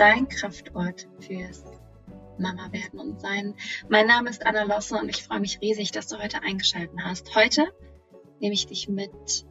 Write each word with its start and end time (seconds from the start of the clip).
dein 0.00 0.28
Kraftort 0.28 1.08
fürs 1.20 1.62
Mama 2.38 2.72
werden 2.72 2.98
und 2.98 3.20
sein. 3.20 3.54
Mein 3.90 4.06
Name 4.06 4.30
ist 4.30 4.46
Anna 4.46 4.62
Losse 4.62 4.96
und 4.96 5.10
ich 5.10 5.22
freue 5.22 5.40
mich 5.40 5.60
riesig, 5.60 5.92
dass 5.92 6.06
du 6.06 6.16
heute 6.18 6.42
eingeschaltet 6.42 6.96
hast. 7.04 7.34
Heute 7.34 7.70
nehme 8.40 8.54
ich 8.54 8.66
dich 8.66 8.88
mit 8.88 9.44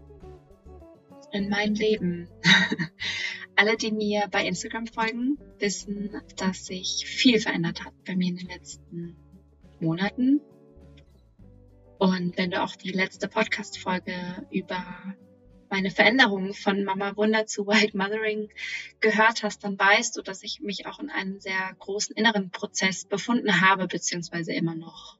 in 1.32 1.50
mein 1.50 1.76
Leben. 1.76 2.28
Alle, 3.56 3.78
die 3.78 3.92
mir 3.92 4.28
bei 4.32 4.44
Instagram 4.44 4.88
folgen, 4.88 5.38
wissen, 5.60 6.20
dass 6.38 6.66
sich 6.66 7.06
viel 7.06 7.40
verändert 7.40 7.86
hat 7.86 7.94
bei 8.08 8.16
mir 8.16 8.30
in 8.30 8.38
den 8.38 8.48
letzten 8.48 9.18
Monaten. 9.80 10.42
Und 12.00 12.36
wenn 12.40 12.50
du 12.50 12.64
auch 12.64 12.76
die 12.76 12.92
letzte 12.92 13.28
Podcast-Folge 13.28 14.48
über 14.50 14.84
meine 15.70 15.92
Veränderungen 15.92 16.54
von 16.54 16.84
Mama 16.84 17.16
Wunder 17.16 17.46
zu 17.46 17.68
Wild 17.68 17.94
Mothering 17.94 18.50
gehört 19.00 19.44
hast, 19.44 19.64
dann 19.64 19.78
weißt 19.78 20.18
du, 20.18 20.22
dass 20.22 20.44
ich 20.44 20.62
mich 20.62 20.86
auch 20.86 21.00
in 21.00 21.10
einem 21.10 21.40
sehr 21.40 21.74
großen 21.80 22.16
inneren 22.16 22.52
Prozess 22.52 23.06
befunden 23.06 23.62
habe, 23.62 23.88
beziehungsweise 23.88 24.54
immer 24.54 24.76
noch 24.76 25.18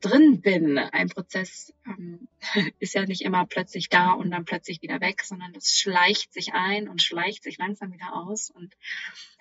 drin 0.00 0.40
bin. 0.40 0.78
Ein 0.78 1.08
Prozess 1.08 1.72
ähm, 1.86 2.28
ist 2.78 2.94
ja 2.94 3.04
nicht 3.06 3.22
immer 3.22 3.46
plötzlich 3.46 3.88
da 3.88 4.12
und 4.12 4.30
dann 4.30 4.44
plötzlich 4.44 4.82
wieder 4.82 5.00
weg, 5.00 5.22
sondern 5.22 5.52
das 5.52 5.78
schleicht 5.78 6.32
sich 6.32 6.52
ein 6.52 6.88
und 6.88 7.02
schleicht 7.02 7.42
sich 7.42 7.58
langsam 7.58 7.92
wieder 7.92 8.14
aus. 8.14 8.50
Und 8.50 8.76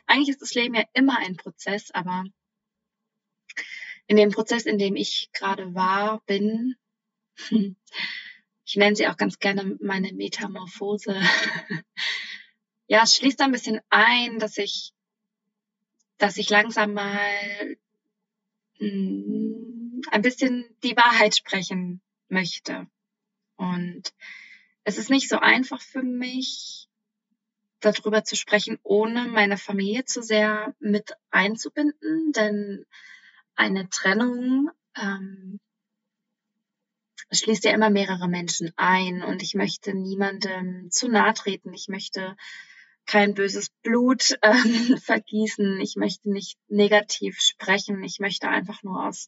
eigentlich 0.05 0.29
ist 0.29 0.41
das 0.41 0.53
Leben 0.53 0.75
ja 0.75 0.83
immer 0.93 1.17
ein 1.19 1.35
Prozess, 1.35 1.91
aber 1.91 2.25
in 4.07 4.17
dem 4.17 4.31
Prozess, 4.31 4.65
in 4.65 4.77
dem 4.77 4.95
ich 4.95 5.29
gerade 5.33 5.73
war, 5.73 6.21
bin, 6.25 6.75
ich 8.65 8.75
nenne 8.75 8.95
sie 8.95 9.07
auch 9.07 9.17
ganz 9.17 9.39
gerne 9.39 9.77
meine 9.81 10.13
Metamorphose. 10.13 11.15
ja, 12.87 13.03
es 13.03 13.15
schließt 13.15 13.41
ein 13.41 13.51
bisschen 13.51 13.81
ein, 13.89 14.39
dass 14.39 14.57
ich, 14.57 14.93
dass 16.17 16.37
ich 16.37 16.49
langsam 16.49 16.93
mal 16.93 17.77
mh, 18.79 18.87
hm, 18.87 20.01
ein 20.11 20.21
bisschen 20.21 20.65
die 20.83 20.95
Wahrheit 20.95 21.35
sprechen 21.35 22.01
möchte. 22.29 22.87
Und 23.55 24.13
es 24.83 24.97
ist 24.97 25.09
nicht 25.09 25.29
so 25.29 25.37
einfach 25.37 25.81
für 25.81 26.03
mich, 26.03 26.87
darüber 27.83 28.23
zu 28.23 28.35
sprechen, 28.35 28.79
ohne 28.83 29.27
meine 29.27 29.57
Familie 29.57 30.05
zu 30.05 30.21
sehr 30.21 30.73
mit 30.79 31.13
einzubinden, 31.31 32.31
denn 32.31 32.85
eine 33.55 33.89
Trennung 33.89 34.71
ähm, 34.95 35.59
schließt 37.31 37.63
ja 37.65 37.71
immer 37.71 37.89
mehrere 37.89 38.27
Menschen 38.27 38.71
ein 38.75 39.23
und 39.23 39.41
ich 39.41 39.55
möchte 39.55 39.93
niemandem 39.93 40.89
zu 40.91 41.07
nahe 41.07 41.33
treten. 41.33 41.73
Ich 41.73 41.87
möchte 41.87 42.35
kein 43.05 43.33
böses 43.33 43.69
Blut 43.81 44.37
ähm, 44.41 44.97
vergießen. 44.97 45.79
Ich 45.81 45.95
möchte 45.95 46.29
nicht 46.31 46.57
negativ 46.67 47.39
sprechen. 47.39 48.03
Ich 48.03 48.19
möchte 48.19 48.49
einfach 48.49 48.83
nur 48.83 49.05
aus 49.05 49.27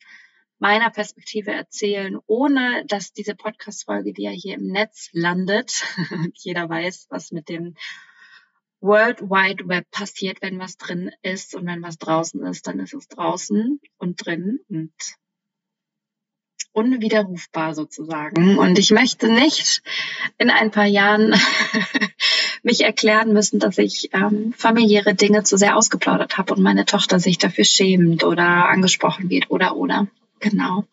meiner 0.57 0.89
Perspektive 0.89 1.51
erzählen, 1.51 2.17
ohne 2.27 2.85
dass 2.88 3.11
diese 3.11 3.35
Podcast-Folge, 3.35 4.13
die 4.13 4.23
ja 4.23 4.31
hier 4.31 4.55
im 4.55 4.67
Netz 4.67 5.09
landet, 5.11 5.83
jeder 6.33 6.69
weiß, 6.69 7.07
was 7.09 7.31
mit 7.31 7.50
dem 7.50 7.75
World 8.79 9.22
Wide 9.22 9.67
Web 9.67 9.89
passiert, 9.91 10.41
wenn 10.41 10.59
was 10.59 10.77
drin 10.77 11.12
ist 11.23 11.56
und 11.56 11.66
wenn 11.66 11.81
was 11.81 11.97
draußen 11.97 12.45
ist, 12.45 12.67
dann 12.67 12.79
ist 12.79 12.94
es 12.94 13.07
draußen 13.07 13.79
und 13.97 14.25
drin 14.25 14.59
und 14.69 14.94
unwiderrufbar 16.75 17.74
sozusagen. 17.74 18.58
Und 18.58 18.78
ich 18.78 18.91
möchte 18.91 19.31
nicht 19.31 19.81
in 20.38 20.50
ein 20.50 20.72
paar 20.72 20.86
Jahren 20.86 21.34
mich 22.63 22.81
erklären 22.81 23.34
müssen, 23.34 23.59
dass 23.59 23.78
ich 23.78 24.09
ähm, 24.13 24.53
familiäre 24.56 25.16
Dinge 25.16 25.44
zu 25.44 25.58
sehr 25.58 25.78
ausgeplaudert 25.78 26.38
habe 26.38 26.53
und 26.53 26.62
meine 26.62 26.86
Tochter 26.86 27.19
sich 27.19 27.38
dafür 27.38 27.63
schämt 27.63 28.24
oder 28.24 28.68
angesprochen 28.68 29.30
wird 29.30 29.50
oder 29.50 29.75
oder. 29.78 30.08
Genau. 30.40 30.86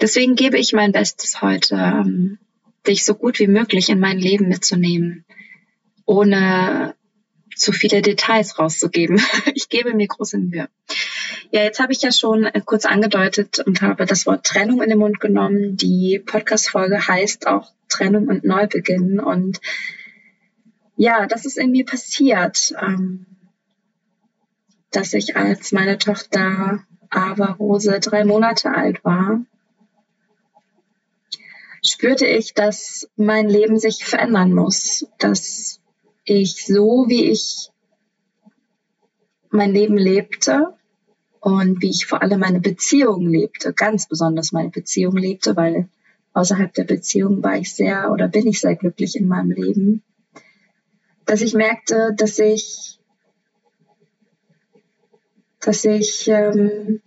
Deswegen 0.00 0.34
gebe 0.34 0.58
ich 0.58 0.72
mein 0.72 0.92
Bestes 0.92 1.40
heute, 1.40 1.76
ähm, 1.76 2.38
dich 2.86 3.04
so 3.04 3.14
gut 3.14 3.38
wie 3.38 3.46
möglich 3.46 3.88
in 3.88 4.00
mein 4.00 4.18
Leben 4.18 4.48
mitzunehmen, 4.48 5.24
ohne 6.04 6.94
zu 7.56 7.72
viele 7.72 8.02
Details 8.02 8.58
rauszugeben. 8.58 9.20
Ich 9.54 9.68
gebe 9.68 9.94
mir 9.94 10.06
große 10.06 10.38
Mühe. 10.38 10.68
Ja, 11.50 11.62
jetzt 11.62 11.78
habe 11.78 11.92
ich 11.92 12.02
ja 12.02 12.12
schon 12.12 12.48
kurz 12.64 12.84
angedeutet 12.84 13.60
und 13.60 13.82
habe 13.82 14.06
das 14.06 14.26
Wort 14.26 14.44
Trennung 14.44 14.82
in 14.82 14.88
den 14.88 14.98
Mund 14.98 15.20
genommen. 15.20 15.76
Die 15.76 16.20
Podcast-Folge 16.24 17.06
heißt 17.06 17.46
auch 17.46 17.72
Trennung 17.88 18.28
und 18.28 18.44
Neubeginn. 18.44 19.20
Und 19.20 19.60
ja, 20.96 21.26
das 21.26 21.44
ist 21.44 21.58
in 21.58 21.70
mir 21.70 21.84
passiert, 21.84 22.74
ähm, 22.80 23.26
dass 24.90 25.12
ich 25.12 25.36
als 25.36 25.72
meine 25.72 25.98
Tochter 25.98 26.84
Ava 27.10 27.52
Rose 27.52 28.00
drei 28.00 28.24
Monate 28.24 28.72
alt 28.72 29.04
war, 29.04 29.40
spürte 31.84 32.26
ich, 32.26 32.54
dass 32.54 33.08
mein 33.16 33.48
Leben 33.48 33.78
sich 33.78 34.04
verändern 34.04 34.52
muss, 34.52 35.06
dass 35.18 35.80
ich 36.24 36.64
so, 36.66 37.04
wie 37.08 37.30
ich 37.30 37.70
mein 39.50 39.72
Leben 39.72 39.96
lebte 39.96 40.74
und 41.40 41.82
wie 41.82 41.90
ich 41.90 42.06
vor 42.06 42.22
allem 42.22 42.40
meine 42.40 42.60
Beziehung 42.60 43.28
lebte, 43.28 43.72
ganz 43.72 44.08
besonders 44.08 44.52
meine 44.52 44.70
Beziehung 44.70 45.16
lebte, 45.16 45.56
weil 45.56 45.88
außerhalb 46.32 46.72
der 46.74 46.84
Beziehung 46.84 47.42
war 47.42 47.56
ich 47.56 47.74
sehr 47.74 48.10
oder 48.10 48.28
bin 48.28 48.46
ich 48.46 48.60
sehr 48.60 48.74
glücklich 48.74 49.16
in 49.16 49.28
meinem 49.28 49.50
Leben, 49.50 50.02
dass 51.26 51.40
ich 51.40 51.54
merkte, 51.54 52.14
dass 52.16 52.38
ich, 52.38 52.98
dass 55.60 55.84
ich 55.84 56.28
ähm, 56.28 57.00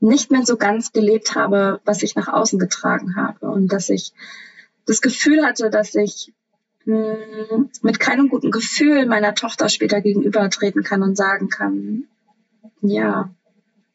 nicht 0.00 0.30
mehr 0.30 0.44
so 0.44 0.56
ganz 0.56 0.92
gelebt 0.92 1.34
habe, 1.34 1.80
was 1.84 2.02
ich 2.02 2.14
nach 2.16 2.28
außen 2.28 2.58
getragen 2.58 3.16
habe 3.16 3.50
und 3.50 3.72
dass 3.72 3.88
ich 3.88 4.12
das 4.86 5.00
Gefühl 5.00 5.44
hatte, 5.44 5.70
dass 5.70 5.94
ich 5.94 6.32
hm, 6.90 7.70
mit 7.82 8.00
keinem 8.00 8.28
guten 8.28 8.50
Gefühl 8.50 9.06
meiner 9.06 9.34
Tochter 9.34 9.68
später 9.68 10.00
gegenübertreten 10.00 10.82
kann 10.82 11.02
und 11.02 11.16
sagen 11.16 11.48
kann, 11.48 12.04
ja, 12.80 13.30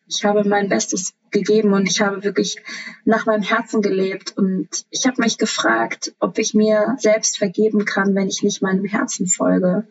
ich 0.08 0.24
habe 0.24 0.48
mein 0.48 0.70
Bestes 0.70 1.14
gegeben 1.32 1.74
und 1.74 1.90
ich 1.90 2.02
habe 2.02 2.24
wirklich 2.24 2.58
nach 3.04 3.26
meinem 3.26 3.42
Herzen 3.42 3.82
gelebt. 3.82 4.38
Und 4.38 4.86
ich 4.90 5.06
habe 5.06 5.22
mich 5.22 5.38
gefragt, 5.38 6.14
ob 6.20 6.38
ich 6.38 6.54
mir 6.54 6.96
selbst 7.00 7.38
vergeben 7.38 7.86
kann, 7.86 8.16
wenn 8.16 8.28
ich 8.28 8.44
nicht 8.44 8.62
meinem 8.62 8.86
Herzen 8.86 9.28
folge. 9.28 9.88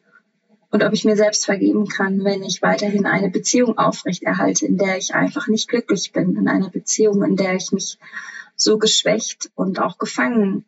Und 0.71 0.83
ob 0.83 0.93
ich 0.93 1.05
mir 1.05 1.17
selbst 1.17 1.45
vergeben 1.45 1.87
kann, 1.87 2.25
wenn 2.25 2.43
ich 2.43 2.63
weiterhin 2.63 3.07
eine 3.07 3.31
Beziehung 3.31 3.79
aufrechterhalte, 3.79 4.67
in 4.67 4.77
der 4.77 4.99
ich 4.99 5.15
einfach 5.15 5.47
nicht 5.47 5.69
glücklich 5.69 6.13
bin, 6.13 6.37
in 6.37 6.49
einer 6.49 6.71
Beziehung, 6.71 7.23
in 7.23 7.37
der 7.37 7.55
ich 7.55 7.71
mich 7.71 7.99
so 8.57 8.79
geschwächt 8.79 9.51
und 9.55 9.81
auch 9.81 9.99
gefangen 9.99 10.65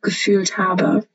gefühlt 0.00 0.58
habe, 0.58 1.06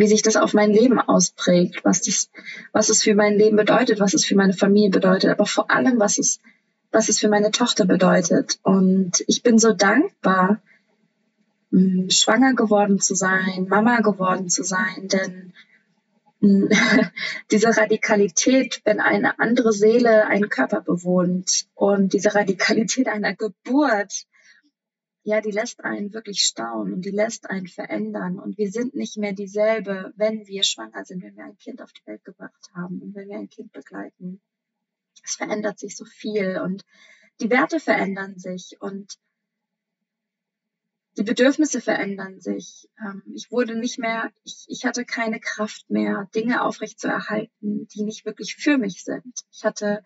wie 0.00 0.08
sich 0.08 0.22
das 0.22 0.36
auf 0.36 0.54
mein 0.54 0.70
Leben 0.70 0.98
ausprägt, 0.98 1.84
was 1.84 2.02
das, 2.02 2.30
was 2.72 2.88
es 2.88 3.02
für 3.02 3.14
mein 3.14 3.36
Leben 3.36 3.56
bedeutet, 3.56 4.00
was 4.00 4.14
es 4.14 4.24
für 4.24 4.34
meine 4.34 4.54
Familie 4.54 4.90
bedeutet, 4.90 5.30
aber 5.30 5.46
vor 5.46 5.70
allem, 5.70 6.00
was 6.00 6.18
es, 6.18 6.40
was 6.90 7.08
es 7.08 7.18
für 7.18 7.28
meine 7.28 7.50
Tochter 7.50 7.84
bedeutet. 7.84 8.58
Und 8.62 9.22
ich 9.26 9.42
bin 9.42 9.58
so 9.58 9.72
dankbar, 9.72 10.60
hm, 11.70 12.08
schwanger 12.10 12.54
geworden 12.54 12.98
zu 12.98 13.14
sein, 13.14 13.66
Mama 13.68 14.00
geworden 14.00 14.48
zu 14.48 14.64
sein, 14.64 15.08
denn 15.08 15.52
hm, 16.40 16.70
diese 17.50 17.76
Radikalität, 17.76 18.80
wenn 18.84 19.00
eine 19.00 19.38
andere 19.38 19.72
Seele 19.72 20.26
einen 20.26 20.48
Körper 20.48 20.80
bewohnt 20.80 21.66
und 21.74 22.14
diese 22.14 22.34
Radikalität 22.34 23.06
einer 23.06 23.34
Geburt, 23.34 24.24
ja, 25.22 25.40
die 25.40 25.50
lässt 25.50 25.84
einen 25.84 26.12
wirklich 26.12 26.42
staunen 26.42 26.94
und 26.94 27.04
die 27.04 27.10
lässt 27.10 27.50
einen 27.50 27.68
verändern. 27.68 28.38
Und 28.38 28.56
wir 28.56 28.70
sind 28.70 28.94
nicht 28.94 29.16
mehr 29.16 29.32
dieselbe, 29.32 30.12
wenn 30.16 30.46
wir 30.46 30.62
schwanger 30.62 31.04
sind, 31.04 31.22
wenn 31.22 31.36
wir 31.36 31.44
ein 31.44 31.58
Kind 31.58 31.82
auf 31.82 31.92
die 31.92 32.06
Welt 32.06 32.24
gebracht 32.24 32.70
haben 32.74 33.00
und 33.02 33.14
wenn 33.14 33.28
wir 33.28 33.36
ein 33.36 33.50
Kind 33.50 33.72
begleiten. 33.72 34.40
Es 35.22 35.34
verändert 35.34 35.78
sich 35.78 35.96
so 35.96 36.04
viel 36.04 36.58
und 36.58 36.84
die 37.40 37.50
Werte 37.50 37.80
verändern 37.80 38.38
sich 38.38 38.76
und 38.80 39.18
die 41.18 41.22
Bedürfnisse 41.22 41.80
verändern 41.80 42.40
sich. 42.40 42.88
Ähm, 42.98 43.22
ich 43.34 43.50
wurde 43.50 43.74
nicht 43.74 43.98
mehr, 43.98 44.30
ich, 44.44 44.64
ich 44.68 44.86
hatte 44.86 45.04
keine 45.04 45.40
Kraft 45.40 45.90
mehr, 45.90 46.30
Dinge 46.34 46.62
aufrechtzuerhalten, 46.62 47.88
die 47.88 48.04
nicht 48.04 48.24
wirklich 48.24 48.56
für 48.56 48.78
mich 48.78 49.04
sind. 49.04 49.40
Ich 49.50 49.64
hatte 49.64 50.02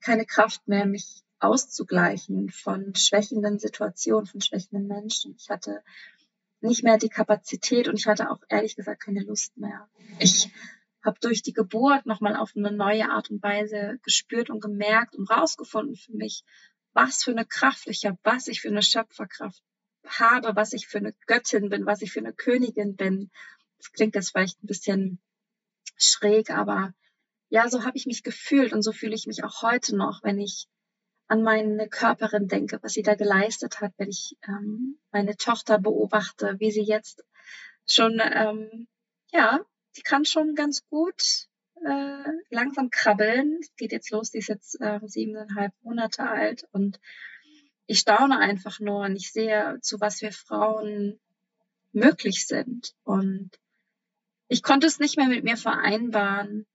keine 0.00 0.24
Kraft 0.24 0.66
mehr, 0.68 0.86
mich 0.86 1.23
auszugleichen 1.46 2.50
von 2.50 2.94
schwächenden 2.94 3.58
Situationen, 3.58 4.26
von 4.26 4.40
schwächenden 4.40 4.86
Menschen. 4.86 5.34
Ich 5.38 5.50
hatte 5.50 5.82
nicht 6.60 6.82
mehr 6.82 6.98
die 6.98 7.08
Kapazität 7.08 7.88
und 7.88 7.98
ich 7.98 8.06
hatte 8.06 8.30
auch 8.30 8.40
ehrlich 8.48 8.76
gesagt 8.76 9.02
keine 9.02 9.22
Lust 9.22 9.56
mehr. 9.56 9.88
Ich 10.18 10.50
habe 11.04 11.18
durch 11.20 11.42
die 11.42 11.52
Geburt 11.52 12.06
nochmal 12.06 12.36
auf 12.36 12.52
eine 12.56 12.72
neue 12.72 13.10
Art 13.10 13.30
und 13.30 13.42
Weise 13.42 13.98
gespürt 14.02 14.48
und 14.48 14.60
gemerkt 14.60 15.14
und 15.14 15.30
rausgefunden 15.30 15.96
für 15.96 16.16
mich, 16.16 16.42
was 16.94 17.22
für 17.22 17.32
eine 17.32 17.44
Kraft 17.44 17.86
ich 17.86 18.06
habe, 18.06 18.18
was 18.22 18.48
ich 18.48 18.60
für 18.62 18.68
eine 18.68 18.82
Schöpferkraft 18.82 19.62
habe, 20.06 20.56
was 20.56 20.72
ich 20.72 20.86
für 20.86 20.98
eine 20.98 21.14
Göttin 21.26 21.68
bin, 21.68 21.86
was 21.86 22.02
ich 22.02 22.12
für 22.12 22.20
eine 22.20 22.32
Königin 22.32 22.96
bin. 22.96 23.30
Das 23.78 23.92
klingt 23.92 24.14
jetzt 24.14 24.30
vielleicht 24.30 24.62
ein 24.62 24.66
bisschen 24.66 25.20
schräg, 25.96 26.50
aber 26.50 26.94
ja, 27.48 27.68
so 27.68 27.84
habe 27.84 27.96
ich 27.96 28.06
mich 28.06 28.22
gefühlt 28.22 28.72
und 28.72 28.82
so 28.82 28.92
fühle 28.92 29.14
ich 29.14 29.26
mich 29.26 29.44
auch 29.44 29.62
heute 29.62 29.96
noch, 29.96 30.22
wenn 30.22 30.40
ich 30.40 30.66
an 31.26 31.42
meine 31.42 31.88
Körperin 31.88 32.48
denke, 32.48 32.78
was 32.82 32.92
sie 32.92 33.02
da 33.02 33.14
geleistet 33.14 33.80
hat, 33.80 33.92
wenn 33.96 34.10
ich 34.10 34.36
ähm, 34.46 34.98
meine 35.10 35.36
Tochter 35.36 35.78
beobachte, 35.78 36.56
wie 36.58 36.70
sie 36.70 36.82
jetzt 36.82 37.24
schon, 37.86 38.20
ähm, 38.22 38.86
ja, 39.32 39.60
die 39.96 40.02
kann 40.02 40.24
schon 40.24 40.54
ganz 40.54 40.86
gut 40.88 41.48
äh, 41.84 42.30
langsam 42.50 42.90
krabbeln. 42.90 43.58
Es 43.60 43.74
geht 43.76 43.92
jetzt 43.92 44.10
los, 44.10 44.30
die 44.30 44.38
ist 44.38 44.48
jetzt 44.48 44.80
äh, 44.80 45.00
siebeneinhalb 45.04 45.72
Monate 45.82 46.28
alt 46.28 46.66
und 46.72 47.00
ich 47.86 48.00
staune 48.00 48.38
einfach 48.38 48.80
nur 48.80 49.00
und 49.04 49.16
ich 49.16 49.32
sehe, 49.32 49.78
zu 49.82 50.00
was 50.00 50.22
wir 50.22 50.32
Frauen 50.32 51.20
möglich 51.92 52.46
sind. 52.46 52.94
Und 53.04 53.50
ich 54.48 54.62
konnte 54.62 54.86
es 54.86 54.98
nicht 54.98 55.16
mehr 55.16 55.28
mit 55.28 55.44
mir 55.44 55.56
vereinbaren, 55.56 56.66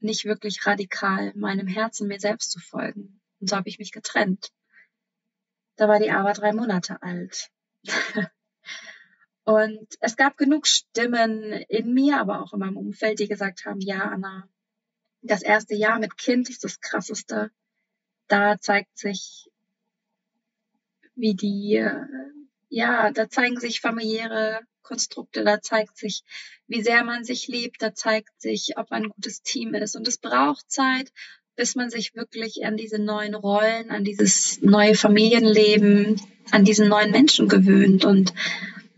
nicht 0.00 0.24
wirklich 0.24 0.66
radikal 0.66 1.32
meinem 1.34 1.66
Herzen, 1.66 2.08
mir 2.08 2.20
selbst 2.20 2.50
zu 2.50 2.60
folgen. 2.60 3.20
Und 3.40 3.50
so 3.50 3.56
habe 3.56 3.68
ich 3.68 3.78
mich 3.78 3.92
getrennt. 3.92 4.52
Da 5.76 5.88
war 5.88 5.98
die 5.98 6.10
aber 6.10 6.32
drei 6.32 6.52
Monate 6.52 7.02
alt. 7.02 7.50
und 9.44 9.86
es 10.00 10.16
gab 10.16 10.36
genug 10.36 10.66
Stimmen 10.66 11.52
in 11.52 11.92
mir, 11.92 12.18
aber 12.18 12.42
auch 12.42 12.52
in 12.54 12.60
meinem 12.60 12.76
Umfeld, 12.78 13.18
die 13.18 13.28
gesagt 13.28 13.66
haben, 13.66 13.80
ja, 13.80 14.00
Anna, 14.00 14.48
das 15.22 15.42
erste 15.42 15.74
Jahr 15.74 15.98
mit 15.98 16.16
Kind 16.16 16.48
ist 16.48 16.64
das 16.64 16.80
krasseste. 16.80 17.50
Da 18.28 18.58
zeigt 18.58 18.96
sich, 18.96 19.50
wie 21.14 21.34
die, 21.34 21.76
äh, 21.76 22.06
ja, 22.68 23.10
da 23.10 23.28
zeigen 23.28 23.58
sich 23.60 23.80
familiäre 23.80 24.60
Konstrukte, 24.82 25.44
da 25.44 25.60
zeigt 25.60 25.96
sich, 25.96 26.22
wie 26.66 26.82
sehr 26.82 27.04
man 27.04 27.24
sich 27.24 27.48
liebt, 27.48 27.82
da 27.82 27.94
zeigt 27.94 28.40
sich, 28.40 28.76
ob 28.76 28.90
man 28.90 29.04
ein 29.04 29.10
gutes 29.10 29.42
Team 29.42 29.74
ist. 29.74 29.96
Und 29.96 30.06
es 30.06 30.18
braucht 30.18 30.70
Zeit, 30.70 31.12
bis 31.56 31.74
man 31.74 31.90
sich 31.90 32.14
wirklich 32.14 32.64
an 32.64 32.76
diese 32.76 32.98
neuen 32.98 33.34
Rollen, 33.34 33.90
an 33.90 34.04
dieses 34.04 34.60
neue 34.60 34.94
Familienleben, 34.94 36.20
an 36.50 36.64
diesen 36.64 36.88
neuen 36.88 37.10
Menschen 37.10 37.48
gewöhnt. 37.48 38.04
Und 38.04 38.34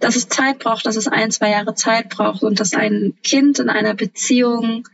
dass 0.00 0.16
es 0.16 0.28
Zeit 0.28 0.58
braucht, 0.58 0.86
dass 0.86 0.96
es 0.96 1.08
ein, 1.08 1.30
zwei 1.30 1.50
Jahre 1.50 1.74
Zeit 1.74 2.08
braucht 2.08 2.42
und 2.42 2.60
dass 2.60 2.74
ein 2.74 3.14
Kind 3.22 3.58
in 3.58 3.68
einer 3.68 3.94
Beziehung 3.94 4.88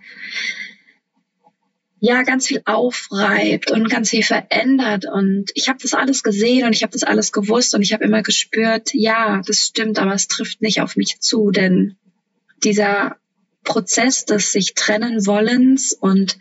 ja 2.01 2.23
ganz 2.23 2.47
viel 2.47 2.61
aufreibt 2.67 3.71
und 3.71 3.89
ganz 3.89 4.11
viel 4.11 4.23
verändert 4.23 5.07
und 5.11 5.51
ich 5.55 5.71
habe 5.71 5.79
das 5.81 5.95
alles 5.95 6.23
gesehen 6.23 6.67
und 6.67 6.75
ich 6.75 6.83
habe 6.83 6.93
das 6.93 7.03
alles 7.03 7.33
gewusst 7.33 7.75
und 7.75 7.81
ich 7.81 7.95
habe 7.95 8.05
immer 8.05 8.23
gespürt, 8.23 8.93
ja, 8.93 9.41
das 9.47 9.61
stimmt, 9.61 9.99
aber 9.99 10.13
es 10.13 10.29
trifft 10.29 10.61
nicht 10.61 10.83
auf 10.83 10.97
mich 10.97 11.21
zu, 11.21 11.51
denn 11.51 11.97
dieser 12.63 13.17
Prozess 13.65 14.25
des 14.25 14.53
sich 14.53 14.75
trennen 14.75 15.27
wollens 15.27 15.93
und 15.93 16.39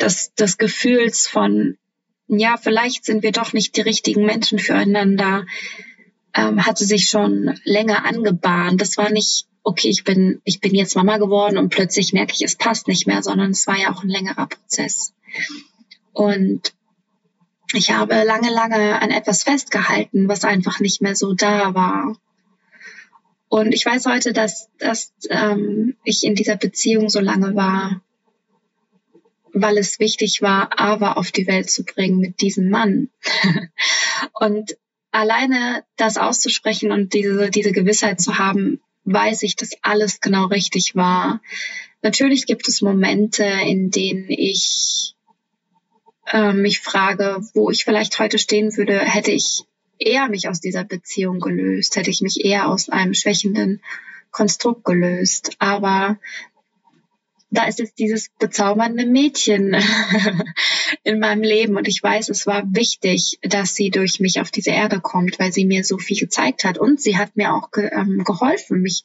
des, 0.00 0.34
des 0.34 0.58
Gefühls 0.58 1.28
von, 1.28 1.76
ja, 2.26 2.56
vielleicht 2.56 3.04
sind 3.04 3.22
wir 3.22 3.32
doch 3.32 3.52
nicht 3.52 3.76
die 3.76 3.82
richtigen 3.82 4.24
Menschen 4.24 4.58
füreinander, 4.58 5.46
ähm, 6.34 6.64
hatte 6.64 6.84
sich 6.84 7.08
schon 7.08 7.58
länger 7.64 8.04
angebahnt. 8.04 8.80
Das 8.80 8.96
war 8.96 9.10
nicht 9.10 9.46
okay, 9.62 9.88
ich 9.88 10.04
bin, 10.04 10.40
ich 10.44 10.60
bin 10.60 10.74
jetzt 10.74 10.96
Mama 10.96 11.18
geworden 11.18 11.58
und 11.58 11.68
plötzlich 11.68 12.12
merke 12.12 12.32
ich, 12.34 12.42
es 12.42 12.56
passt 12.56 12.88
nicht 12.88 13.06
mehr, 13.06 13.22
sondern 13.22 13.50
es 13.50 13.66
war 13.66 13.78
ja 13.78 13.92
auch 13.92 14.02
ein 14.02 14.08
längerer 14.08 14.46
Prozess. 14.46 15.12
Und 16.12 16.74
ich 17.72 17.90
habe 17.90 18.24
lange, 18.24 18.50
lange 18.50 19.00
an 19.00 19.10
etwas 19.10 19.44
festgehalten, 19.44 20.28
was 20.28 20.44
einfach 20.44 20.80
nicht 20.80 21.00
mehr 21.00 21.16
so 21.16 21.32
da 21.32 21.74
war. 21.74 22.16
Und 23.52 23.74
ich 23.74 23.84
weiß 23.84 24.06
heute, 24.06 24.32
dass, 24.32 24.70
dass 24.78 25.12
ähm, 25.28 25.94
ich 26.04 26.24
in 26.24 26.34
dieser 26.34 26.56
Beziehung 26.56 27.10
so 27.10 27.20
lange 27.20 27.54
war, 27.54 28.00
weil 29.52 29.76
es 29.76 29.98
wichtig 29.98 30.40
war, 30.40 30.70
Ava 30.80 31.12
auf 31.12 31.32
die 31.32 31.46
Welt 31.46 31.68
zu 31.68 31.84
bringen 31.84 32.16
mit 32.18 32.40
diesem 32.40 32.70
Mann. 32.70 33.10
und 34.40 34.78
alleine 35.10 35.84
das 35.98 36.16
auszusprechen 36.16 36.92
und 36.92 37.12
diese, 37.12 37.50
diese 37.50 37.72
Gewissheit 37.72 38.22
zu 38.22 38.38
haben, 38.38 38.80
weiß 39.04 39.42
ich, 39.42 39.54
dass 39.54 39.72
alles 39.82 40.22
genau 40.22 40.46
richtig 40.46 40.96
war. 40.96 41.42
Natürlich 42.00 42.46
gibt 42.46 42.66
es 42.68 42.80
Momente, 42.80 43.44
in 43.44 43.90
denen 43.90 44.30
ich 44.30 45.14
äh, 46.32 46.54
mich 46.54 46.80
frage, 46.80 47.42
wo 47.52 47.68
ich 47.68 47.84
vielleicht 47.84 48.18
heute 48.18 48.38
stehen 48.38 48.74
würde, 48.78 48.98
hätte 48.98 49.30
ich 49.30 49.66
eher 50.06 50.28
mich 50.28 50.48
aus 50.48 50.60
dieser 50.60 50.84
Beziehung 50.84 51.40
gelöst, 51.40 51.96
hätte 51.96 52.10
ich 52.10 52.20
mich 52.20 52.44
eher 52.44 52.68
aus 52.68 52.88
einem 52.88 53.14
schwächenden 53.14 53.80
Konstrukt 54.30 54.84
gelöst. 54.84 55.56
Aber 55.58 56.18
da 57.50 57.64
ist 57.64 57.78
jetzt 57.78 57.98
dieses 57.98 58.30
bezaubernde 58.38 59.04
Mädchen 59.06 59.76
in 61.04 61.20
meinem 61.20 61.42
Leben. 61.42 61.76
Und 61.76 61.86
ich 61.86 62.02
weiß, 62.02 62.30
es 62.30 62.46
war 62.46 62.64
wichtig, 62.74 63.38
dass 63.42 63.74
sie 63.74 63.90
durch 63.90 64.20
mich 64.20 64.40
auf 64.40 64.50
diese 64.50 64.70
Erde 64.70 65.00
kommt, 65.00 65.38
weil 65.38 65.52
sie 65.52 65.66
mir 65.66 65.84
so 65.84 65.98
viel 65.98 66.18
gezeigt 66.18 66.64
hat. 66.64 66.78
Und 66.78 67.00
sie 67.00 67.18
hat 67.18 67.36
mir 67.36 67.52
auch 67.52 67.70
ge 67.70 67.90
ähm, 67.92 68.24
geholfen, 68.24 68.80
mich 68.80 69.04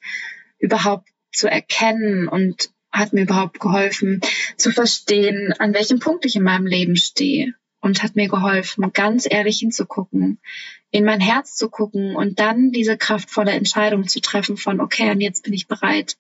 überhaupt 0.59 1.09
zu 1.33 1.47
erkennen 1.47 2.27
und 2.27 2.69
hat 2.89 3.11
mir 3.11 3.23
überhaupt 3.23 3.59
geholfen 3.59 4.21
zu 4.55 4.71
verstehen, 4.71 5.53
an 5.59 5.73
welchem 5.73 5.99
Punkt 5.99 6.25
ich 6.25 6.37
in 6.37 6.43
meinem 6.43 6.65
Leben 6.65 6.95
stehe 6.95 7.53
und 7.87 8.03
hat 8.03 8.17
mir 8.17 8.27
geholfen, 8.27 8.91
ganz 8.91 9.25
ehrlich 9.29 9.59
hinzugucken, 9.59 10.39
in 10.91 11.05
mein 11.05 11.21
Herz 11.21 11.55
zu 11.55 11.69
gucken 11.69 12.15
und 12.17 12.39
dann 12.39 12.71
diese 12.71 12.97
kraftvolle 12.97 13.51
Entscheidung 13.51 14.07
zu 14.07 14.19
treffen 14.19 14.57
von, 14.57 14.81
okay, 14.81 15.09
und 15.09 15.21
jetzt 15.21 15.43
bin 15.43 15.53
ich 15.53 15.67
bereit, 15.67 16.17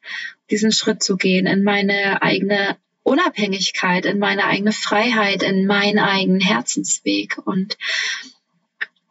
diesen 0.49 0.71
Schritt 0.71 1.03
zu 1.03 1.17
gehen 1.17 1.45
in 1.45 1.63
meine 1.63 2.21
eigene 2.21 2.77
Unabhängigkeit, 3.03 4.05
in 4.05 4.17
meine 4.17 4.45
eigene 4.45 4.71
Freiheit, 4.71 5.43
in 5.43 5.65
meinen 5.65 5.99
eigenen 5.99 6.39
Herzensweg. 6.39 7.37
Und 7.45 7.77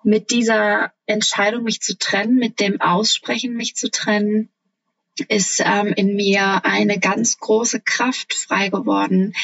mit 0.03 0.31
dieser 0.31 0.93
Entscheidung, 1.05 1.65
mich 1.65 1.83
zu 1.83 1.99
trennen, 1.99 2.37
mit 2.37 2.59
dem 2.59 2.81
Aussprechen, 2.81 3.55
mich 3.55 3.77
zu 3.77 3.91
trennen, 3.91 4.49
ist 5.29 5.63
ähm, 5.65 5.93
in 5.95 6.17
mir 6.17 6.65
eine 6.65 6.99
ganz 6.99 7.39
große 7.39 7.81
Kraft 7.81 8.33
frei 8.33 8.71
geworden, 8.71 9.35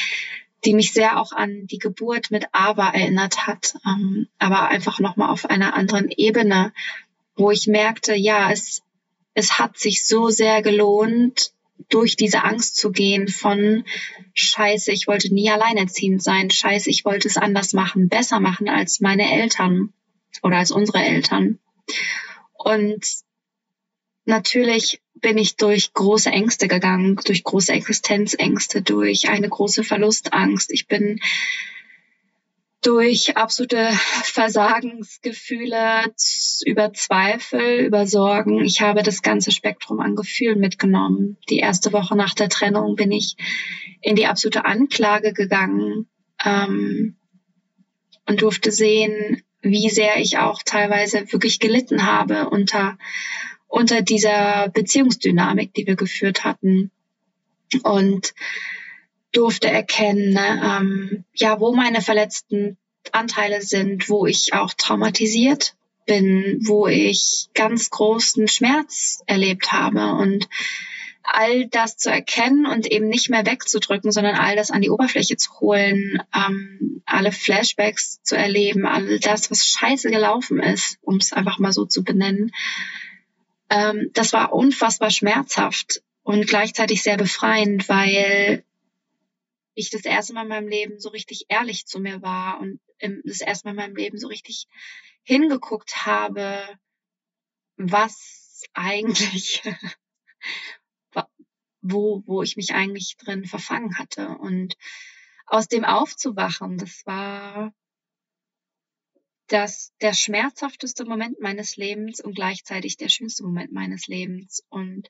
die 0.65 0.73
mich 0.73 0.93
sehr 0.93 1.19
auch 1.19 1.31
an 1.31 1.67
die 1.67 1.77
Geburt 1.77 2.31
mit 2.31 2.45
Ava 2.51 2.89
erinnert 2.89 3.47
hat, 3.47 3.75
ähm, 3.85 4.27
aber 4.39 4.69
einfach 4.69 4.99
nochmal 4.99 5.29
auf 5.29 5.49
einer 5.49 5.73
anderen 5.73 6.09
Ebene, 6.09 6.73
wo 7.35 7.51
ich 7.51 7.67
merkte, 7.67 8.15
ja, 8.15 8.51
es, 8.51 8.81
es 9.33 9.59
hat 9.59 9.77
sich 9.77 10.05
so 10.05 10.29
sehr 10.29 10.61
gelohnt, 10.61 11.53
durch 11.89 12.15
diese 12.15 12.43
Angst 12.43 12.77
zu 12.77 12.91
gehen 12.91 13.27
von 13.27 13.83
Scheiße, 14.33 14.91
ich 14.91 15.07
wollte 15.07 15.33
nie 15.33 15.49
alleinerziehend 15.49 16.23
sein, 16.23 16.49
Scheiße, 16.49 16.89
ich 16.89 17.05
wollte 17.05 17.27
es 17.27 17.37
anders 17.37 17.73
machen, 17.73 18.09
besser 18.09 18.39
machen 18.39 18.69
als 18.69 19.01
meine 19.01 19.31
Eltern 19.31 19.93
oder 20.41 20.57
als 20.57 20.71
unsere 20.71 21.03
Eltern. 21.03 21.59
Und 22.53 23.05
natürlich 24.25 25.01
bin 25.23 25.39
ich 25.39 25.55
durch 25.55 25.93
große 25.93 26.29
Ängste 26.29 26.67
gegangen, 26.67 27.19
durch 27.25 27.43
große 27.43 27.73
Existenzängste, 27.73 28.83
durch 28.83 29.29
eine 29.29 29.49
große 29.49 29.83
Verlustangst. 29.83 30.71
Ich 30.71 30.87
bin 30.87 31.19
durch 32.83 33.37
absolute 33.37 33.87
Versagensgefühle, 34.23 36.13
über 36.65 36.93
Zweifel, 36.93 37.85
über 37.85 38.05
Sorgen. 38.05 38.63
Ich 38.63 38.81
habe 38.81 39.01
das 39.01 39.21
ganze 39.21 39.51
Spektrum 39.51 40.01
an 40.01 40.15
Gefühlen 40.15 40.59
mitgenommen. 40.59 41.37
Die 41.49 41.59
erste 41.59 41.93
Woche 41.93 42.15
nach 42.15 42.33
der 42.33 42.49
Trennung 42.49 42.95
bin 42.95 43.11
ich 43.11 43.37
in 44.01 44.15
die 44.15 44.27
absolute 44.27 44.65
Anklage 44.65 45.31
gegangen 45.31 46.07
ähm, 46.43 47.15
und 48.27 48.41
durfte 48.41 48.71
sehen, 48.71 49.41
wie 49.61 49.89
sehr 49.89 50.17
ich 50.17 50.37
auch 50.37 50.61
teilweise 50.63 51.31
wirklich 51.31 51.59
gelitten 51.59 52.05
habe 52.05 52.49
unter 52.49 52.97
unter 53.73 54.03
dieser 54.03 54.69
Beziehungsdynamik, 54.69 55.73
die 55.73 55.87
wir 55.87 55.95
geführt 55.95 56.43
hatten. 56.43 56.91
Und 57.81 58.35
durfte 59.31 59.67
erkennen, 59.67 60.31
ne, 60.31 60.61
ähm, 60.63 61.23
ja, 61.33 61.59
wo 61.59 61.73
meine 61.73 62.01
verletzten 62.01 62.77
Anteile 63.11 63.63
sind, 63.63 64.09
wo 64.09 64.27
ich 64.27 64.53
auch 64.53 64.73
traumatisiert 64.73 65.73
bin, 66.05 66.59
wo 66.67 66.85
ich 66.85 67.47
ganz 67.55 67.89
großen 67.89 68.47
Schmerz 68.47 69.23
erlebt 69.25 69.71
habe 69.71 70.13
und 70.21 70.47
all 71.23 71.65
das 71.67 71.97
zu 71.97 72.11
erkennen 72.11 72.67
und 72.67 72.85
eben 72.85 73.07
nicht 73.07 73.31
mehr 73.31 73.43
wegzudrücken, 73.43 74.11
sondern 74.11 74.35
all 74.35 74.55
das 74.55 74.69
an 74.69 74.81
die 74.81 74.91
Oberfläche 74.91 75.35
zu 75.35 75.59
holen, 75.59 76.21
ähm, 76.35 77.01
alle 77.07 77.31
Flashbacks 77.31 78.21
zu 78.21 78.35
erleben, 78.35 78.85
all 78.85 79.17
das, 79.17 79.49
was 79.49 79.65
scheiße 79.65 80.11
gelaufen 80.11 80.59
ist, 80.59 80.99
um 81.01 81.15
es 81.15 81.33
einfach 81.33 81.57
mal 81.57 81.71
so 81.71 81.85
zu 81.85 82.03
benennen, 82.03 82.51
ähm, 83.73 84.11
das 84.13 84.33
war 84.33 84.53
unfassbar 84.53 85.09
schmerzhaft 85.09 86.03
und 86.21 86.47
gleichzeitig 86.47 87.01
sehr 87.01 87.17
befreiend, 87.17 87.89
weil 87.89 88.63
ich 89.73 89.89
das 89.89 90.05
erste 90.05 90.33
Mal 90.33 90.43
in 90.43 90.49
meinem 90.49 90.67
Leben 90.67 90.99
so 90.99 91.09
richtig 91.09 91.45
ehrlich 91.49 91.87
zu 91.87 91.99
mir 91.99 92.21
war 92.21 92.59
und 92.59 92.79
das 92.99 93.41
erste 93.41 93.67
Mal 93.67 93.71
in 93.71 93.77
meinem 93.77 93.95
Leben 93.95 94.19
so 94.19 94.27
richtig 94.27 94.67
hingeguckt 95.23 96.05
habe, 96.05 96.61
was 97.77 98.61
eigentlich, 98.73 99.63
wo, 101.81 102.21
wo 102.27 102.43
ich 102.43 102.55
mich 102.55 102.75
eigentlich 102.75 103.17
drin 103.17 103.45
verfangen 103.45 103.97
hatte. 103.97 104.37
Und 104.37 104.77
aus 105.47 105.67
dem 105.67 105.83
aufzuwachen, 105.83 106.77
das 106.77 107.05
war 107.07 107.73
das, 109.53 109.93
der 110.01 110.13
schmerzhafteste 110.13 111.05
Moment 111.05 111.39
meines 111.39 111.77
Lebens 111.77 112.19
und 112.19 112.35
gleichzeitig 112.35 112.97
der 112.97 113.09
schönste 113.09 113.43
Moment 113.43 113.71
meines 113.71 114.07
Lebens. 114.07 114.63
Und 114.69 115.09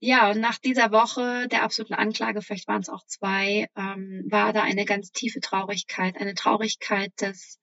ja, 0.00 0.30
und 0.32 0.40
nach 0.40 0.58
dieser 0.58 0.90
Woche 0.90 1.46
der 1.46 1.62
absoluten 1.62 1.94
Anklage, 1.94 2.42
vielleicht 2.42 2.66
waren 2.66 2.80
es 2.80 2.88
auch 2.88 3.04
zwei, 3.06 3.68
ähm, 3.76 4.24
war 4.28 4.52
da 4.52 4.62
eine 4.62 4.84
ganz 4.84 5.12
tiefe 5.12 5.40
Traurigkeit, 5.40 6.16
eine 6.16 6.34
Traurigkeit 6.34 7.12
des 7.20 7.60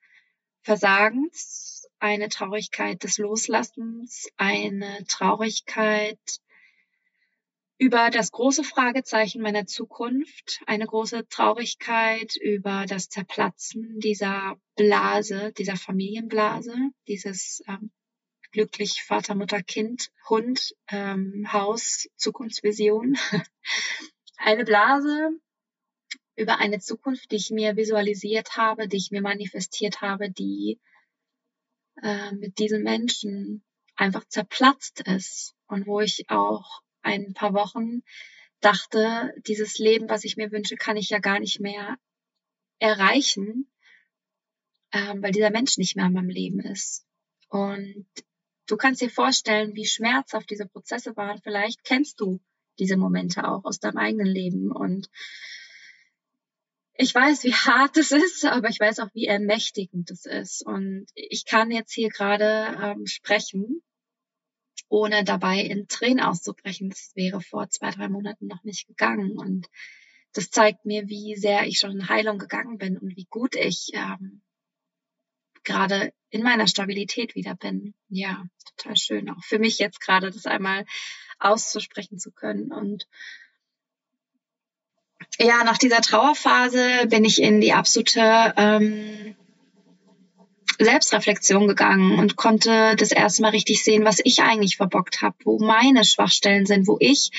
Versagens, 0.61 1.85
eine 1.99 2.29
Traurigkeit 2.29 3.03
des 3.03 3.17
Loslassens, 3.17 4.29
eine 4.38 5.03
Traurigkeit 5.09 6.19
über 7.79 8.09
das 8.09 8.31
große 8.31 8.65
Fragezeichen 8.65 9.41
meiner 9.41 9.65
Zukunft, 9.65 10.62
eine 10.67 10.86
große 10.86 11.29
Traurigkeit 11.29 12.36
über 12.36 12.86
das 12.86 13.07
Zerplatzen 13.07 14.00
dieser 14.01 14.59
Blase, 14.75 15.53
dieser 15.53 15.77
Familienblase, 15.77 16.75
dieses 17.07 17.63
ähm, 17.67 17.89
glücklich 18.51 19.03
Vater, 19.03 19.33
Mutter, 19.33 19.63
Kind, 19.63 20.12
Hund, 20.27 20.75
ähm, 20.89 21.48
Haus, 21.53 22.09
Zukunftsvision. 22.17 23.17
eine 24.38 24.65
Blase 24.65 25.29
über 26.36 26.57
eine 26.57 26.79
Zukunft, 26.79 27.31
die 27.31 27.38
ich 27.38 27.50
mir 27.50 27.77
visualisiert 27.77 28.57
habe, 28.57 28.89
die 28.89 28.98
ich 28.98 29.12
mir 29.12 29.21
manifestiert 29.21 30.01
habe, 30.01 30.29
die 30.29 30.81
äh, 32.03 32.33
mit 32.33 32.59
diesen 32.59 32.83
Menschen 32.83 33.63
einfach 33.95 34.25
zerplatzt 34.25 35.00
ist 35.07 35.55
und 35.67 35.88
wo 35.88 36.01
ich 36.01 36.29
auch 36.29 36.81
ein 37.09 37.33
paar 37.33 37.53
Wochen 37.53 38.01
dachte, 38.61 39.33
dieses 39.47 39.77
Leben, 39.77 40.09
was 40.09 40.23
ich 40.23 40.37
mir 40.37 40.51
wünsche, 40.51 40.75
kann 40.75 40.97
ich 40.97 41.09
ja 41.09 41.19
gar 41.19 41.39
nicht 41.39 41.59
mehr 41.59 41.97
erreichen, 42.79 43.69
ähm, 44.91 45.21
weil 45.21 45.31
dieser 45.31 45.51
Mensch 45.51 45.77
nicht 45.77 45.95
mehr 45.95 46.05
in 46.05 46.13
meinem 46.13 46.29
Leben 46.29 46.59
ist. 46.59 47.05
Und 47.49 48.05
du 48.67 48.77
kannst 48.77 49.01
dir 49.01 49.09
vorstellen, 49.09 49.75
wie 49.75 49.85
schmerzhaft 49.85 50.49
diese 50.49 50.67
Prozesse 50.67 51.15
waren. 51.15 51.41
Vielleicht 51.41 51.83
kennst 51.83 52.19
du 52.19 52.39
diese 52.79 52.97
Momente 52.97 53.47
auch 53.47 53.65
aus 53.65 53.79
deinem 53.79 53.97
eigenen 53.97 54.27
Leben. 54.27 54.71
Und 54.71 55.09
ich 56.93 57.13
weiß, 57.13 57.43
wie 57.43 57.53
hart 57.53 57.97
es 57.97 58.11
ist, 58.11 58.45
aber 58.45 58.69
ich 58.69 58.79
weiß 58.79 58.99
auch, 58.99 59.09
wie 59.13 59.25
ermächtigend 59.25 60.11
es 60.11 60.25
ist. 60.25 60.65
Und 60.65 61.07
ich 61.15 61.45
kann 61.45 61.71
jetzt 61.71 61.93
hier 61.93 62.09
gerade 62.09 62.77
ähm, 62.81 63.05
sprechen 63.05 63.81
ohne 64.89 65.24
dabei 65.24 65.60
in 65.60 65.88
Tränen 65.88 66.19
auszubrechen. 66.19 66.89
Das 66.89 67.12
wäre 67.15 67.41
vor 67.41 67.69
zwei, 67.69 67.91
drei 67.91 68.10
Monaten 68.10 68.48
noch 68.48 68.63
nicht 68.63 68.88
gegangen. 68.88 69.38
Und 69.38 69.67
das 70.34 70.50
zeigt 70.50 70.86
mir, 70.86 71.08
wie 71.08 71.36
sehr 71.36 71.65
ich 71.65 71.79
schon 71.79 71.91
in 71.91 72.10
Heilung 72.10 72.38
gegangen 72.38 72.77
bin 72.77 72.98
und 72.98 73.15
wie 73.15 73.27
gut 73.29 73.55
ich 73.55 73.91
ähm, 73.93 74.41
gerade 75.63 76.12
in 76.29 76.43
meiner 76.43 76.67
Stabilität 76.67 77.36
wieder 77.36 77.55
bin. 77.55 77.93
Ja, 78.10 78.46
total 78.75 78.98
schön. 78.98 79.29
Auch 79.29 79.43
für 79.43 79.60
mich 79.60 79.79
jetzt 79.79 80.01
gerade 80.01 80.31
das 80.31 80.46
einmal 80.46 80.86
auszusprechen 81.39 82.19
zu 82.19 82.31
können. 82.31 82.72
Und 82.72 83.08
ja, 85.38 85.63
nach 85.63 85.77
dieser 85.77 86.01
Trauerphase 86.01 87.08
bin 87.08 87.25
ich 87.25 87.41
in 87.41 87.62
die 87.62 87.74
absolute 87.74 88.53
ähm, 88.58 89.36
Selbstreflexion 90.79 91.67
gegangen 91.67 92.17
und 92.17 92.38
konnte 92.38 92.95
das 92.98 93.12
erste 93.12 93.41
Mal 93.41 93.50
richtig 93.50 93.83
sehen, 93.83 94.05
was 94.05 94.19
ich 94.24 94.41
eigentlich 94.41 94.77
verbockt 94.77 95.21
habe, 95.21 95.36
wo 95.43 95.59
meine 95.59 96.05
Schwachstellen 96.05 96.65
sind, 96.65 96.88
wo 96.88 96.98
ich 97.00 97.31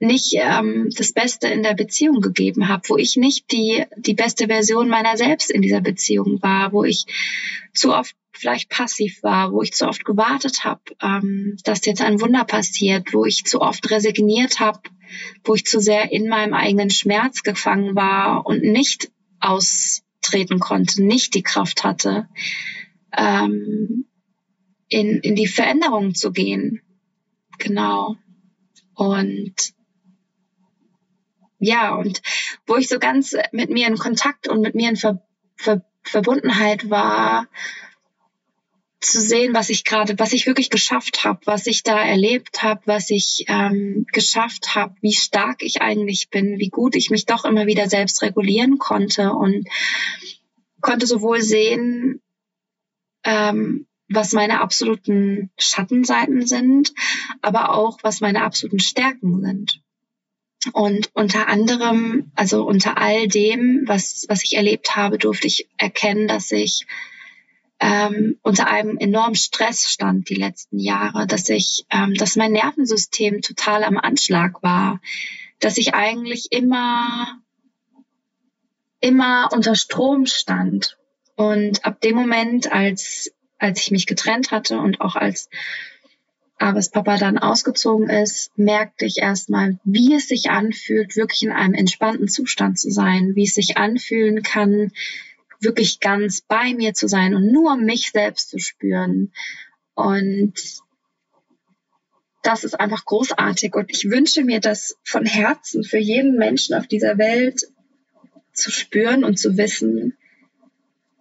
nicht 0.00 0.34
ähm, 0.34 0.88
das 0.96 1.12
Beste 1.12 1.48
in 1.48 1.62
der 1.62 1.74
Beziehung 1.74 2.20
gegeben 2.20 2.68
habe, 2.68 2.88
wo 2.88 2.96
ich 2.96 3.16
nicht 3.16 3.52
die, 3.52 3.84
die 3.96 4.14
beste 4.14 4.46
Version 4.46 4.88
meiner 4.88 5.16
selbst 5.16 5.50
in 5.50 5.60
dieser 5.60 5.82
Beziehung 5.82 6.42
war, 6.42 6.72
wo 6.72 6.84
ich 6.84 7.04
zu 7.74 7.94
oft 7.94 8.14
vielleicht 8.32 8.70
passiv 8.70 9.22
war, 9.22 9.52
wo 9.52 9.62
ich 9.62 9.72
zu 9.72 9.86
oft 9.86 10.04
gewartet 10.04 10.64
habe, 10.64 10.80
ähm, 11.02 11.56
dass 11.64 11.84
jetzt 11.84 12.00
ein 12.00 12.20
Wunder 12.20 12.44
passiert, 12.44 13.12
wo 13.12 13.24
ich 13.24 13.44
zu 13.44 13.60
oft 13.60 13.90
resigniert 13.90 14.60
habe, 14.60 14.80
wo 15.44 15.54
ich 15.54 15.64
zu 15.64 15.80
sehr 15.80 16.12
in 16.12 16.28
meinem 16.28 16.54
eigenen 16.54 16.90
Schmerz 16.90 17.42
gefangen 17.42 17.94
war 17.96 18.46
und 18.46 18.62
nicht 18.62 19.10
austreten 20.28 20.58
konnte, 20.58 21.02
nicht 21.02 21.34
die 21.34 21.42
Kraft 21.42 21.84
hatte, 21.84 22.28
ähm, 23.16 24.04
in, 24.88 25.20
in 25.20 25.34
die 25.34 25.46
Veränderung 25.46 26.14
zu 26.14 26.32
gehen. 26.32 26.82
Genau. 27.58 28.16
Und 28.94 29.54
ja, 31.58 31.94
und 31.94 32.20
wo 32.66 32.76
ich 32.76 32.88
so 32.88 32.98
ganz 32.98 33.34
mit 33.52 33.70
mir 33.70 33.88
in 33.88 33.96
Kontakt 33.96 34.48
und 34.48 34.60
mit 34.60 34.74
mir 34.74 34.90
in 34.90 34.96
Ver, 34.96 35.26
Ver, 35.56 35.82
Verbundenheit 36.02 36.90
war, 36.90 37.48
zu 39.00 39.20
sehen, 39.20 39.54
was 39.54 39.70
ich 39.70 39.84
gerade, 39.84 40.18
was 40.18 40.32
ich 40.32 40.46
wirklich 40.46 40.70
geschafft 40.70 41.24
habe, 41.24 41.40
was 41.44 41.66
ich 41.66 41.84
da 41.84 42.02
erlebt 42.02 42.62
habe, 42.62 42.80
was 42.86 43.10
ich 43.10 43.44
ähm, 43.46 44.06
geschafft 44.12 44.74
habe, 44.74 44.94
wie 45.00 45.12
stark 45.12 45.62
ich 45.62 45.80
eigentlich 45.80 46.30
bin, 46.30 46.58
wie 46.58 46.68
gut 46.68 46.96
ich 46.96 47.10
mich 47.10 47.24
doch 47.24 47.44
immer 47.44 47.66
wieder 47.66 47.88
selbst 47.88 48.22
regulieren 48.22 48.78
konnte 48.78 49.32
und 49.32 49.68
konnte 50.80 51.06
sowohl 51.06 51.42
sehen, 51.42 52.20
ähm, 53.24 53.86
was 54.08 54.32
meine 54.32 54.60
absoluten 54.60 55.50
Schattenseiten 55.58 56.46
sind, 56.46 56.92
aber 57.40 57.74
auch 57.74 57.98
was 58.02 58.20
meine 58.20 58.42
absoluten 58.42 58.80
Stärken 58.80 59.42
sind. 59.42 59.80
Und 60.72 61.10
unter 61.14 61.46
anderem, 61.46 62.32
also 62.34 62.66
unter 62.66 62.98
all 62.98 63.28
dem, 63.28 63.82
was, 63.86 64.26
was 64.28 64.42
ich 64.42 64.56
erlebt 64.56 64.96
habe, 64.96 65.18
durfte 65.18 65.46
ich 65.46 65.68
erkennen, 65.76 66.26
dass 66.26 66.50
ich 66.50 66.84
ähm, 67.80 68.38
unter 68.42 68.68
einem 68.68 68.98
enormen 68.98 69.36
Stress 69.36 69.88
stand 69.88 70.28
die 70.28 70.34
letzten 70.34 70.78
Jahre, 70.78 71.26
dass 71.26 71.48
ich, 71.48 71.84
ähm, 71.90 72.14
dass 72.14 72.36
mein 72.36 72.52
Nervensystem 72.52 73.40
total 73.40 73.84
am 73.84 73.96
Anschlag 73.96 74.62
war, 74.62 75.00
dass 75.60 75.78
ich 75.78 75.94
eigentlich 75.94 76.48
immer, 76.50 77.38
immer 79.00 79.48
unter 79.52 79.76
Strom 79.76 80.26
stand. 80.26 80.98
Und 81.36 81.84
ab 81.84 82.00
dem 82.00 82.16
Moment, 82.16 82.72
als, 82.72 83.30
als 83.58 83.80
ich 83.80 83.90
mich 83.92 84.06
getrennt 84.06 84.50
hatte 84.50 84.78
und 84.78 85.00
auch 85.00 85.14
als 85.14 85.48
Aves 86.58 86.90
Papa 86.90 87.16
dann 87.16 87.38
ausgezogen 87.38 88.10
ist, 88.10 88.50
merkte 88.58 89.04
ich 89.04 89.18
erstmal, 89.18 89.78
wie 89.84 90.14
es 90.14 90.26
sich 90.26 90.50
anfühlt, 90.50 91.14
wirklich 91.14 91.44
in 91.44 91.52
einem 91.52 91.74
entspannten 91.74 92.26
Zustand 92.26 92.80
zu 92.80 92.90
sein, 92.90 93.36
wie 93.36 93.44
es 93.44 93.54
sich 93.54 93.76
anfühlen 93.76 94.42
kann, 94.42 94.90
wirklich 95.60 96.00
ganz 96.00 96.40
bei 96.40 96.74
mir 96.74 96.94
zu 96.94 97.08
sein 97.08 97.34
und 97.34 97.50
nur 97.52 97.76
mich 97.76 98.10
selbst 98.12 98.50
zu 98.50 98.58
spüren. 98.58 99.32
Und 99.94 100.54
das 102.42 102.64
ist 102.64 102.78
einfach 102.78 103.04
großartig 103.04 103.74
und 103.74 103.90
ich 103.90 104.10
wünsche 104.10 104.44
mir 104.44 104.60
das 104.60 104.96
von 105.02 105.26
Herzen 105.26 105.84
für 105.84 105.98
jeden 105.98 106.36
Menschen 106.36 106.74
auf 106.74 106.86
dieser 106.86 107.18
Welt 107.18 107.66
zu 108.52 108.70
spüren 108.70 109.24
und 109.24 109.38
zu 109.38 109.56
wissen, 109.56 110.16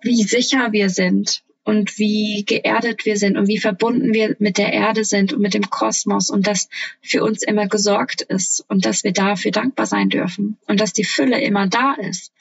wie 0.01 0.23
sicher 0.23 0.71
wir 0.71 0.89
sind 0.89 1.43
und 1.63 1.97
wie 1.97 2.45
geerdet 2.45 3.05
wir 3.05 3.17
sind 3.17 3.35
und 3.35 3.47
wie 3.47 3.57
verbunden 3.57 4.13
wir 4.13 4.35
mit 4.39 4.57
der 4.57 4.71
Erde 4.71 5.03
sind 5.03 5.33
und 5.33 5.41
mit 5.41 5.53
dem 5.53 5.69
Kosmos 5.69 6.29
und 6.29 6.47
dass 6.47 6.69
für 7.01 7.23
uns 7.23 7.43
immer 7.43 7.67
gesorgt 7.67 8.21
ist 8.21 8.63
und 8.69 8.85
dass 8.85 9.03
wir 9.03 9.11
dafür 9.11 9.51
dankbar 9.51 9.85
sein 9.85 10.09
dürfen 10.09 10.57
und 10.67 10.79
dass 10.79 10.93
die 10.93 11.03
Fülle 11.03 11.41
immer 11.41 11.67
da 11.67 11.95
ist. 11.95 12.31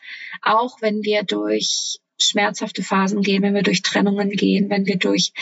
Auch 0.42 0.80
wenn 0.80 1.02
wir 1.02 1.22
durch 1.22 1.98
schmerzhafte 2.20 2.82
Phasen 2.82 3.22
gehen, 3.22 3.42
wenn 3.42 3.54
wir 3.54 3.62
durch 3.62 3.82
Trennungen 3.82 4.30
gehen, 4.30 4.70
wenn 4.70 4.86
wir 4.86 4.96
durch 4.96 5.32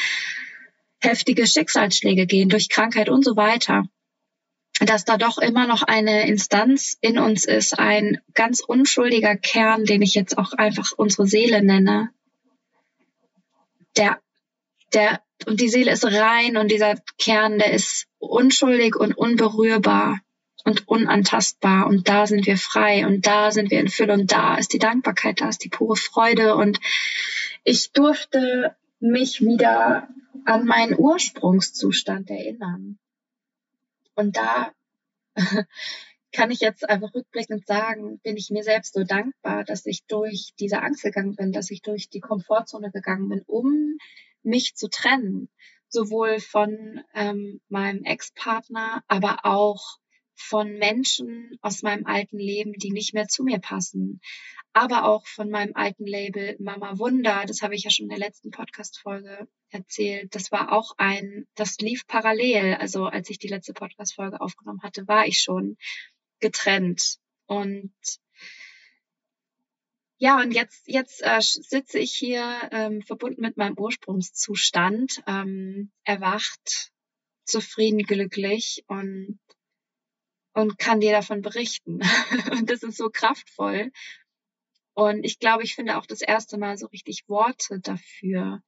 heftige 1.01 1.47
Schicksalsschläge 1.47 2.27
gehen, 2.27 2.49
durch 2.49 2.69
Krankheit 2.69 3.09
und 3.09 3.25
so 3.25 3.37
weiter 3.37 3.85
dass 4.81 5.05
da 5.05 5.17
doch 5.17 5.39
immer 5.39 5.67
noch 5.67 5.83
eine 5.83 6.27
Instanz 6.27 6.97
in 7.01 7.19
uns 7.19 7.45
ist, 7.45 7.79
ein 7.79 8.19
ganz 8.35 8.61
unschuldiger 8.61 9.37
Kern, 9.37 9.85
den 9.85 10.03
ich 10.03 10.15
jetzt 10.15 10.37
auch 10.37 10.53
einfach 10.53 10.93
unsere 10.97 11.27
Seele 11.27 11.63
nenne. 11.63 12.11
Der, 13.97 14.21
der, 14.93 15.23
und 15.47 15.61
die 15.61 15.69
Seele 15.69 15.93
ist 15.93 16.05
rein 16.05 16.57
und 16.57 16.71
dieser 16.71 16.97
Kern, 17.19 17.59
der 17.59 17.73
ist 17.73 18.07
unschuldig 18.19 18.97
und 18.97 19.17
unberührbar 19.17 20.19
und 20.65 20.89
unantastbar 20.89 21.87
und 21.87 22.09
da 22.09 22.27
sind 22.27 22.47
wir 22.47 22.57
frei 22.57 23.07
und 23.07 23.27
da 23.27 23.51
sind 23.51 23.71
wir 23.71 23.81
in 23.81 23.89
Fülle 23.89 24.15
und 24.15 24.33
da 24.33 24.57
ist 24.57 24.73
die 24.73 24.79
Dankbarkeit, 24.79 25.41
da 25.41 25.49
ist 25.49 25.63
die 25.63 25.69
pure 25.69 25.97
Freude 25.97 26.57
und 26.57 26.81
ich 27.65 27.93
durfte 27.93 28.75
mich 28.99 29.41
wieder 29.41 30.09
an 30.45 30.67
meinen 30.67 30.99
Ursprungszustand 30.99 32.31
erinnern. 32.31 32.99
Und 34.15 34.37
da 34.37 34.73
kann 36.33 36.51
ich 36.51 36.61
jetzt 36.61 36.89
einfach 36.89 37.15
rückblickend 37.15 37.67
sagen, 37.67 38.19
bin 38.21 38.37
ich 38.37 38.51
mir 38.51 38.63
selbst 38.63 38.95
so 38.95 39.05
dankbar, 39.05 39.65
dass 39.65 39.87
ich 39.87 40.05
durch 40.07 40.53
diese 40.59 40.83
Angst 40.83 41.03
gegangen 41.03 41.37
bin, 41.37 41.53
dass 41.53 41.71
ich 41.71 41.83
durch 41.83 42.09
die 42.09 42.21
Komfortzone 42.21 42.91
gegangen 42.91 43.29
bin, 43.29 43.43
um 43.47 43.99
mich 44.43 44.75
zu 44.75 44.89
trennen. 44.89 45.49
sowohl 45.89 46.41
von 46.41 47.01
ähm, 47.15 47.61
meinem 47.69 48.03
Ex-Partner, 48.03 49.05
aber 49.07 49.45
auch 49.45 49.99
von 50.35 50.73
Menschen 50.79 51.57
aus 51.63 51.83
meinem 51.83 52.07
alten 52.07 52.39
Leben, 52.39 52.73
die 52.75 52.91
nicht 52.91 53.15
mehr 53.15 53.29
zu 53.29 53.45
mir 53.45 53.59
passen, 53.59 54.21
aber 54.73 55.05
auch 55.05 55.27
von 55.27 55.51
meinem 55.51 55.75
alten 55.75 56.07
Label 56.07 56.57
Mama 56.59 56.99
Wunder. 56.99 57.45
Das 57.47 57.63
habe 57.63 57.75
ich 57.75 57.85
ja 57.85 57.91
schon 57.91 58.07
in 58.07 58.11
der 58.11 58.19
letzten 58.19 58.51
Podcast-Folge 58.51 59.49
erzählt. 59.71 60.35
Das 60.35 60.51
war 60.51 60.73
auch 60.73 60.95
ein, 60.99 61.47
das 61.55 61.79
lief 61.79 62.07
parallel. 62.07 62.75
Also 62.75 63.07
als 63.07 63.31
ich 63.31 63.39
die 63.39 63.49
letzte 63.49 63.73
Podcast-Folge 63.73 64.41
aufgenommen 64.41 64.83
hatte, 64.83 65.07
war 65.07 65.27
ich 65.27 65.41
schon 65.41 65.77
getrennt. 66.41 67.19
Und 67.47 67.93
ja, 70.19 70.41
und 70.41 70.53
jetzt, 70.53 70.87
jetzt 70.87 71.23
äh, 71.23 71.41
sitze 71.41 71.99
ich 71.99 72.13
hier 72.15 72.69
ähm, 72.73 73.03
verbunden 73.03 73.43
mit 73.43 73.57
meinem 73.57 73.79
Ursprungszustand, 73.79 75.23
ähm, 75.27 75.91
erwacht, 76.05 76.93
zufrieden, 77.45 78.03
glücklich 78.05 78.85
und, 78.87 79.39
und 80.55 80.79
kann 80.79 81.01
dir 81.01 81.13
davon 81.13 81.43
berichten. 81.43 82.01
und 82.53 82.71
das 82.71 82.83
ist 82.83 82.97
so 82.97 83.11
kraftvoll. 83.11 83.91
Und 84.95 85.25
ich 85.25 85.41
glaube, 85.41 85.65
ich 85.65 85.75
finde 85.75 85.99
auch 85.99 86.07
das 86.07 86.23
erste 86.23 86.57
Mal 86.57 86.79
so 86.79 86.87
richtig 86.87 87.25
Worte 87.29 87.81
dafür. 87.81 88.63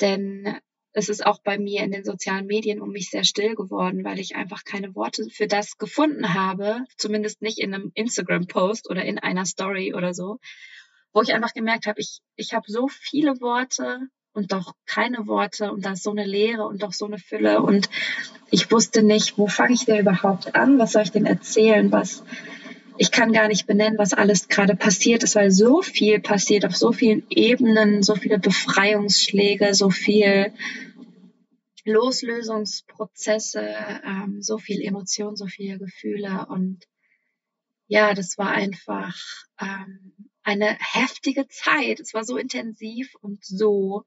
Denn 0.00 0.58
es 0.92 1.08
ist 1.08 1.24
auch 1.24 1.40
bei 1.42 1.58
mir 1.58 1.82
in 1.82 1.92
den 1.92 2.04
sozialen 2.04 2.46
Medien 2.46 2.80
um 2.80 2.90
mich 2.90 3.08
sehr 3.08 3.24
still 3.24 3.54
geworden, 3.54 4.04
weil 4.04 4.18
ich 4.18 4.34
einfach 4.34 4.64
keine 4.64 4.94
Worte 4.94 5.28
für 5.30 5.46
das 5.46 5.78
gefunden 5.78 6.34
habe, 6.34 6.84
zumindest 6.98 7.40
nicht 7.40 7.58
in 7.58 7.72
einem 7.72 7.92
Instagram-Post 7.94 8.90
oder 8.90 9.04
in 9.04 9.18
einer 9.18 9.46
Story 9.46 9.94
oder 9.94 10.12
so, 10.12 10.38
wo 11.12 11.22
ich 11.22 11.32
einfach 11.32 11.54
gemerkt 11.54 11.86
habe, 11.86 12.00
ich, 12.00 12.20
ich 12.36 12.52
habe 12.52 12.64
so 12.70 12.88
viele 12.88 13.40
Worte 13.40 14.00
und 14.32 14.52
doch 14.52 14.74
keine 14.86 15.26
Worte 15.26 15.72
und 15.72 15.84
da 15.84 15.92
ist 15.92 16.02
so 16.02 16.10
eine 16.10 16.24
Leere 16.24 16.66
und 16.66 16.82
doch 16.82 16.92
so 16.92 17.06
eine 17.06 17.18
Fülle 17.18 17.62
und 17.62 17.88
ich 18.50 18.70
wusste 18.70 19.02
nicht, 19.02 19.38
wo 19.38 19.46
fange 19.46 19.74
ich 19.74 19.84
denn 19.84 20.00
überhaupt 20.00 20.54
an, 20.54 20.78
was 20.78 20.92
soll 20.92 21.02
ich 21.02 21.12
denn 21.12 21.26
erzählen, 21.26 21.90
was 21.92 22.22
ich 22.98 23.10
kann 23.10 23.32
gar 23.32 23.48
nicht 23.48 23.66
benennen, 23.66 23.98
was 23.98 24.12
alles 24.12 24.48
gerade 24.48 24.76
passiert 24.76 25.22
ist, 25.22 25.34
weil 25.34 25.50
so 25.50 25.82
viel 25.82 26.20
passiert 26.20 26.66
auf 26.66 26.76
so 26.76 26.92
vielen 26.92 27.24
Ebenen, 27.30 28.02
so 28.02 28.14
viele 28.14 28.38
Befreiungsschläge, 28.38 29.74
so 29.74 29.90
viel 29.90 30.52
Loslösungsprozesse, 31.84 33.74
ähm, 34.04 34.40
so 34.40 34.58
viel 34.58 34.82
Emotion, 34.82 35.36
so 35.36 35.46
viele 35.46 35.78
Gefühle 35.78 36.46
und 36.48 36.84
ja, 37.88 38.14
das 38.14 38.38
war 38.38 38.50
einfach 38.50 39.16
ähm, 39.60 40.14
eine 40.42 40.76
heftige 40.80 41.46
Zeit. 41.48 42.00
Es 42.00 42.14
war 42.14 42.24
so 42.24 42.36
intensiv 42.36 43.14
und 43.20 43.44
so 43.44 44.04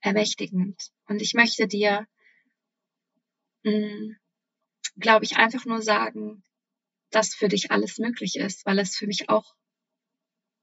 ermächtigend. 0.00 0.90
Und 1.06 1.22
ich 1.22 1.34
möchte 1.34 1.66
dir, 1.66 2.06
mm, 3.64 4.12
glaube 4.96 5.24
ich, 5.24 5.36
einfach 5.36 5.64
nur 5.64 5.82
sagen, 5.82 6.42
dass 7.10 7.34
für 7.34 7.48
dich 7.48 7.70
alles 7.70 7.98
möglich 7.98 8.36
ist, 8.36 8.64
weil 8.66 8.78
es 8.78 8.96
für 8.96 9.06
mich 9.06 9.28
auch, 9.28 9.54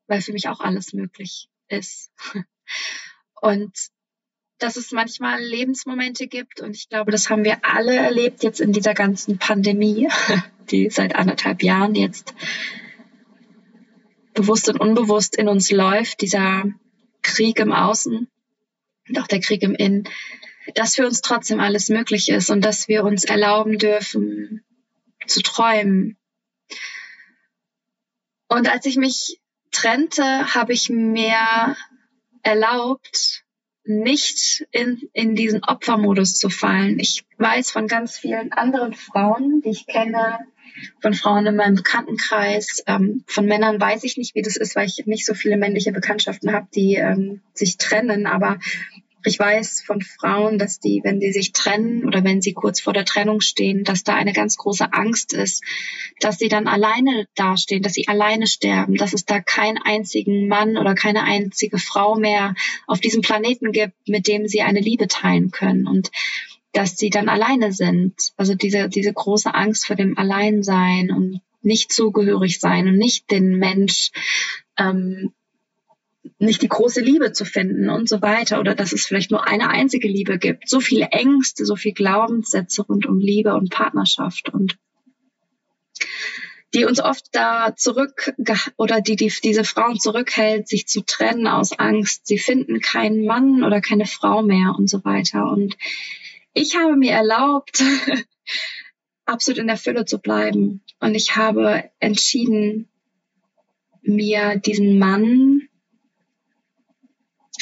weil 0.08 0.22
für 0.22 0.34
mich 0.34 0.48
auch 0.48 0.60
alles 0.60 0.94
möglich 0.94 1.50
ist. 1.68 2.12
Und 3.42 3.74
dass 4.58 4.76
es 4.76 4.92
manchmal 4.92 5.40
Lebensmomente 5.40 6.28
gibt 6.28 6.62
und 6.62 6.76
ich 6.76 6.90
glaube, 6.90 7.12
das 7.12 7.30
haben 7.30 7.44
wir 7.44 7.64
alle 7.64 7.96
erlebt 7.96 8.42
jetzt 8.44 8.60
in 8.60 8.72
dieser 8.72 8.96
ganzen 8.96 9.38
Pandemie, 9.38 10.10
die 10.72 10.90
seit 10.90 11.16
anderthalb 11.16 11.62
Jahren 11.62 11.94
jetzt 11.94 12.34
bewusst 14.34 14.68
und 14.70 14.80
unbewusst 14.80 15.36
in 15.36 15.48
uns 15.48 15.70
läuft, 15.72 16.22
dieser 16.22 16.64
Krieg 17.22 17.60
im 17.60 17.72
Außen 17.72 18.28
und 19.10 19.20
auch 19.20 19.28
der 19.28 19.40
Krieg 19.40 19.64
im 19.64 19.76
Innen, 19.76 20.08
dass 20.76 20.96
für 20.96 21.06
uns 21.06 21.22
trotzdem 21.22 21.60
alles 21.60 21.90
möglich 21.90 22.30
ist 22.30 22.50
und 22.50 22.62
dass 22.62 22.88
wir 22.88 23.04
uns 23.04 23.24
erlauben 23.24 23.78
dürfen 23.78 24.64
zu 25.26 25.42
träumen, 25.42 26.18
und 28.48 28.70
als 28.70 28.86
ich 28.86 28.96
mich 28.96 29.40
trennte, 29.72 30.54
habe 30.56 30.74
ich 30.74 30.90
mir 30.90 31.76
erlaubt, 32.44 33.44
nicht 33.84 34.66
in, 34.72 35.02
in 35.14 35.36
diesen 35.36 35.64
Opfermodus 35.64 36.36
zu 36.36 36.50
fallen. 36.50 37.00
Ich 37.00 37.26
weiß 37.38 37.72
von 37.72 37.88
ganz 37.88 38.18
vielen 38.18 38.52
anderen 38.52 38.94
Frauen, 38.94 39.62
die 39.62 39.70
ich 39.70 39.86
kenne, 39.86 40.40
von 41.02 41.14
Frauen 41.14 41.46
in 41.46 41.56
meinem 41.56 41.76
Bekanntenkreis, 41.76 42.84
ähm, 42.88 43.24
von 43.28 43.46
Männern 43.46 43.80
weiß 43.80 44.04
ich 44.04 44.18
nicht, 44.18 44.36
wie 44.36 44.42
das 44.42 44.58
ist, 44.58 44.76
weil 44.76 44.88
ich 44.88 45.06
nicht 45.06 45.26
so 45.26 45.34
viele 45.34 45.58
männliche 45.58 45.92
Bekanntschaften 45.92 46.54
habe, 46.54 46.68
die 46.74 46.96
ähm, 46.96 47.42
sich 47.54 47.78
trennen. 47.78 48.28
Aber 48.28 48.60
ich 49.28 49.38
weiß 49.38 49.84
von 49.86 50.02
Frauen, 50.02 50.58
dass 50.58 50.80
die, 50.80 51.02
wenn 51.04 51.20
sie 51.20 51.32
sich 51.32 51.52
trennen 51.52 52.06
oder 52.06 52.24
wenn 52.24 52.42
sie 52.42 52.54
kurz 52.54 52.80
vor 52.80 52.94
der 52.94 53.06
Trennung 53.06 53.42
stehen, 53.42 53.84
dass 53.84 54.04
da 54.04 54.16
eine 54.16 54.32
ganz 54.32 54.58
große 54.58 54.94
Angst 54.94 55.34
ist, 55.34 55.64
dass 56.22 56.38
sie 56.38 56.48
dann 56.48 56.68
alleine 56.68 57.28
dastehen, 57.36 57.84
dass 57.84 57.94
sie 57.94 58.08
alleine 58.08 58.48
sterben, 58.48 58.96
dass 58.96 59.14
es 59.14 59.26
da 59.26 59.42
keinen 59.42 59.78
einzigen 59.78 60.48
Mann 60.48 60.78
oder 60.78 60.96
keine 60.96 61.24
einzige 61.24 61.78
Frau 61.78 62.16
mehr 62.16 62.56
auf 62.86 63.00
diesem 63.00 63.22
Planeten 63.22 63.72
gibt, 63.72 63.96
mit 64.08 64.28
dem 64.28 64.48
sie 64.48 64.62
eine 64.62 64.80
Liebe 64.80 65.08
teilen 65.08 65.52
können 65.52 65.88
und 65.88 66.10
dass 66.78 66.96
sie 66.96 67.10
dann 67.10 67.28
alleine 67.28 67.74
sind. 67.74 68.14
Also 68.38 68.54
diese, 68.54 68.88
diese 68.88 69.12
große 69.12 69.52
Angst 69.52 69.88
vor 69.88 69.96
dem 69.96 70.16
Alleinsein 70.16 71.10
und 71.12 71.42
nicht 71.64 71.92
zugehörig 71.92 72.60
sein 72.60 72.88
und 72.88 72.98
nicht 72.98 73.32
den 73.32 73.58
Mensch 73.58 74.12
ähm, 74.78 75.34
nicht 76.38 76.62
die 76.62 76.68
große 76.68 77.02
Liebe 77.02 77.32
zu 77.32 77.46
finden 77.46 77.90
und 77.90 78.08
so 78.08 78.22
weiter 78.22 78.60
oder 78.60 78.76
dass 78.76 78.94
es 78.94 79.08
vielleicht 79.08 79.32
nur 79.32 79.48
eine 79.48 79.70
einzige 79.70 80.08
Liebe 80.08 80.38
gibt. 80.38 80.70
So 80.70 80.80
viele 80.80 81.08
Ängste, 81.08 81.66
so 81.66 81.76
viele 81.76 81.96
Glaubenssätze 81.96 82.84
rund 82.84 83.08
um 83.08 83.18
Liebe 83.20 83.56
und 83.56 83.72
Partnerschaft 83.72 84.50
und 84.54 84.78
die 86.76 86.86
uns 86.86 87.00
oft 87.00 87.26
da 87.32 87.76
zurück 87.76 88.36
oder 88.76 89.02
die, 89.02 89.16
die 89.16 89.34
diese 89.44 89.64
Frauen 89.64 90.00
zurückhält, 90.00 90.68
sich 90.68 90.88
zu 90.88 91.02
trennen 91.02 91.48
aus 91.48 91.72
Angst. 91.72 92.28
Sie 92.28 92.38
finden 92.38 92.82
keinen 92.82 93.26
Mann 93.26 93.64
oder 93.64 93.82
keine 93.82 94.06
Frau 94.06 94.44
mehr 94.44 94.76
und 94.78 94.88
so 94.88 95.04
weiter. 95.04 95.50
Und 95.50 95.76
ich 96.54 96.76
habe 96.76 96.96
mir 96.96 97.12
erlaubt, 97.12 97.84
absolut 99.26 99.60
in 99.60 99.68
der 99.68 99.78
Fülle 99.78 100.06
zu 100.06 100.20
bleiben. 100.20 100.84
Und 101.00 101.16
ich 101.16 101.36
habe 101.36 101.90
entschieden, 102.00 102.88
mir 104.02 104.56
diesen 104.58 104.98
Mann 104.98 105.68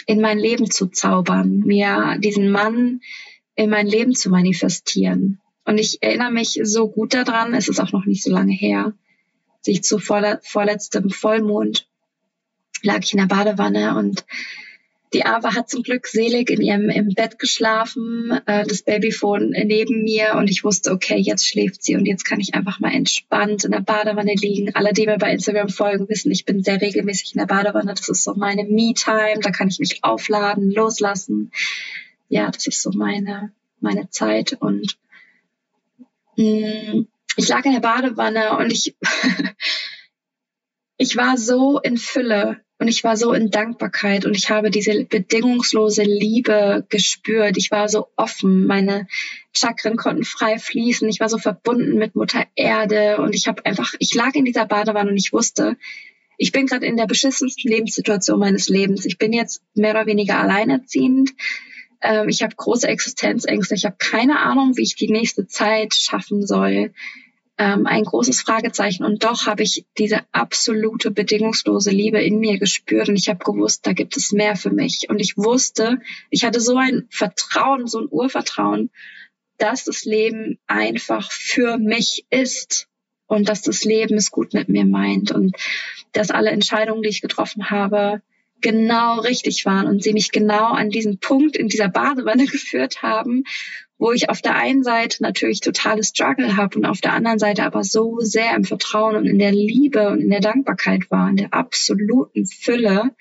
in 0.06 0.22
mein 0.22 0.38
Leben 0.38 0.70
zu 0.70 0.88
zaubern, 0.88 1.60
mir 1.60 2.18
diesen 2.20 2.52
Mann 2.52 3.02
in 3.56 3.70
mein 3.70 3.88
Leben 3.88 4.14
zu 4.14 4.30
manifestieren. 4.30 5.42
Und 5.64 5.80
ich 5.80 6.04
erinnere 6.04 6.32
mich 6.32 6.60
so 6.64 6.90
gut 6.90 7.16
daran, 7.16 7.54
es 7.56 7.68
ist 7.68 7.80
auch 7.80 7.92
noch 7.92 8.06
nicht 8.06 8.24
so 8.24 8.32
lange 8.32 8.54
her, 8.54 8.94
sich 9.62 9.84
zu 9.84 9.98
vorletztem 9.98 11.10
Vollmond 11.10 11.90
lag 12.84 13.00
ich 13.04 13.14
in 13.14 13.20
der 13.20 13.26
Badewanne 13.26 13.98
und 13.98 14.26
die 15.16 15.26
Ava 15.26 15.56
hat 15.56 15.70
zum 15.70 15.82
Glück 15.82 16.08
selig 16.08 16.50
in 16.50 16.60
ihrem 16.60 16.90
im 16.90 17.14
Bett 17.14 17.40
geschlafen, 17.40 18.38
äh, 18.48 18.68
das 18.68 18.84
Babyphone 18.84 19.52
neben 19.52 20.04
mir 20.04 20.36
und 20.36 20.50
ich 20.50 20.66
wusste, 20.66 20.92
okay, 20.92 21.16
jetzt 21.16 21.48
schläft 21.48 21.84
sie 21.84 21.96
und 21.96 22.06
jetzt 22.06 22.26
kann 22.26 22.42
ich 22.42 22.54
einfach 22.54 22.82
mal 22.82 22.94
entspannt 22.94 23.64
in 23.64 23.72
der 23.72 23.80
Badewanne 23.80 24.34
liegen. 24.36 24.76
Alle, 24.76 24.92
die 24.92 25.06
mir 25.06 25.18
bei 25.18 25.32
Instagram 25.32 25.70
folgen, 25.70 26.10
wissen, 26.10 26.32
ich 26.32 26.44
bin 26.44 26.64
sehr 26.64 26.82
regelmäßig 26.82 27.34
in 27.34 27.40
der 27.40 27.46
Badewanne. 27.46 27.94
Das 27.94 28.10
ist 28.10 28.26
so 28.26 28.34
meine 28.36 28.66
Me-Time, 28.66 29.40
da 29.42 29.52
kann 29.52 29.70
ich 29.70 29.80
mich 29.80 30.04
aufladen, 30.04 30.70
loslassen. 30.70 31.54
Ja, 32.28 32.52
das 32.52 32.68
ist 32.68 32.82
so 32.82 32.92
meine, 32.92 33.54
meine 33.80 34.10
Zeit 34.10 34.58
und 34.60 34.98
mh, 36.36 36.94
mm, 36.94 37.08
ich 37.38 37.48
lag 37.48 37.64
in 37.64 37.72
der 37.72 37.80
Badewanne 37.80 38.58
und 38.58 38.70
ich, 38.70 38.98
ich 40.98 41.16
war 41.16 41.38
so 41.38 41.80
in 41.80 41.96
Fülle 41.96 42.65
und 42.86 42.90
ich 42.90 43.04
war 43.04 43.18
so 43.18 43.34
in 43.34 43.50
Dankbarkeit 43.50 44.28
und 44.28 44.38
ich 44.38 44.52
habe 44.52 44.70
diese 44.70 45.06
bedingungslose 45.06 46.04
Liebe 46.04 46.86
gespürt. 46.90 47.58
Ich 47.58 47.72
war 47.72 47.90
so 47.90 48.10
offen. 48.16 48.68
Meine 48.68 49.08
Chakren 49.54 49.98
konnten 49.98 50.24
frei 50.24 50.60
fließen. 50.60 51.10
Ich 51.10 51.20
war 51.20 51.28
so 51.28 51.40
verbunden 51.40 51.98
mit 51.98 52.16
Mutter 52.16 52.46
Erde 52.54 53.18
und 53.18 53.34
ich 53.34 53.48
habe 53.48 53.66
einfach, 53.66 53.96
ich 53.98 54.14
lag 54.14 54.36
in 54.36 54.46
dieser 54.46 54.68
Badewanne 54.68 55.10
und 55.10 55.18
ich 55.18 55.34
wusste, 55.34 55.78
ich 56.38 56.52
bin 56.52 56.68
gerade 56.68 56.86
in 56.86 56.96
der 56.96 57.08
beschissensten 57.08 57.72
Lebenssituation 57.72 58.38
meines 58.38 58.70
Lebens. 58.70 59.04
Ich 59.08 59.18
bin 59.18 59.34
jetzt 59.34 59.64
mehr 59.74 59.90
oder 59.90 60.06
weniger 60.06 60.38
alleinerziehend. 60.38 61.32
Ähm, 62.02 62.30
ich 62.30 62.44
habe 62.44 62.54
große 62.56 62.88
Existenzängste. 62.88 63.74
Ich 63.74 63.86
habe 63.86 63.96
keine 63.98 64.42
Ahnung, 64.42 64.78
wie 64.78 64.84
ich 64.84 64.96
die 64.96 65.10
nächste 65.10 65.48
Zeit 65.48 65.96
schaffen 65.96 66.46
soll 66.46 66.92
ähm, 67.58 67.86
ein 67.88 68.04
großes 68.04 68.42
Fragezeichen. 68.42 69.06
Und 69.06 69.24
doch 69.24 69.46
habe 69.46 69.64
ich 69.64 69.86
diese 69.98 70.22
absolute 70.32 71.12
bedingungslose 71.12 71.92
Liebe 71.92 72.22
in 72.22 72.40
mir 72.40 72.60
gespürt 72.60 73.10
und 73.10 73.16
ich 73.16 73.30
habe 73.30 73.44
gewusst, 73.44 73.86
da 73.88 73.94
gibt 73.94 74.18
es 74.18 74.32
mehr 74.32 74.56
für 74.56 74.72
mich. 74.72 75.08
Und 75.10 75.20
ich 75.20 75.38
wusste, 75.38 76.00
ich 76.30 76.44
hatte 76.44 76.60
so 76.60 76.78
ein 76.78 77.08
Vertrauen, 77.10 77.88
so 77.88 78.00
ein 78.00 78.08
Urvertrauen, 78.10 78.90
dass 79.58 79.86
das 79.86 80.04
Leben 80.04 80.60
einfach 80.68 81.32
für 81.32 81.78
mich 81.78 82.26
ist 82.30 82.88
und 83.28 83.48
dass 83.48 83.62
das 83.62 83.86
Leben 83.86 84.16
es 84.16 84.32
gut 84.32 84.54
mit 84.54 84.70
mir 84.70 84.86
meint 84.86 85.32
und 85.32 85.56
dass 86.12 86.32
alle 86.32 86.52
Entscheidungen, 86.52 87.04
die 87.04 87.10
ich 87.10 87.22
getroffen 87.22 87.70
habe, 87.70 88.22
genau 88.62 89.20
richtig 89.20 89.66
waren 89.66 89.88
und 89.88 90.04
sie 90.04 90.14
mich 90.14 90.32
genau 90.32 90.74
an 90.74 90.90
diesen 90.90 91.20
Punkt 91.20 91.56
in 91.56 91.68
dieser 91.68 91.90
Badewanne 91.90 92.46
geführt 92.52 93.02
haben, 93.02 93.44
wo 93.98 94.12
ich 94.12 94.30
auf 94.30 94.42
der 94.42 94.56
einen 94.56 94.84
Seite 94.84 95.24
natürlich 95.24 95.62
totales 95.62 96.10
Struggle 96.10 96.58
habe 96.58 96.78
und 96.78 96.86
auf 96.86 97.02
der 97.02 97.14
anderen 97.14 97.40
Seite 97.40 97.64
aber 97.64 97.84
so 97.84 98.20
sehr 98.20 98.56
im 98.56 98.64
Vertrauen 98.64 99.16
und 99.16 99.26
in 99.26 99.40
der 99.40 99.52
Liebe 99.52 100.10
und 100.10 100.22
in 100.22 100.30
der 100.30 100.42
Dankbarkeit 100.42 101.10
war, 101.10 101.30
in 101.30 101.38
der 101.38 101.54
absoluten 101.54 102.46
Fülle, 102.46 103.12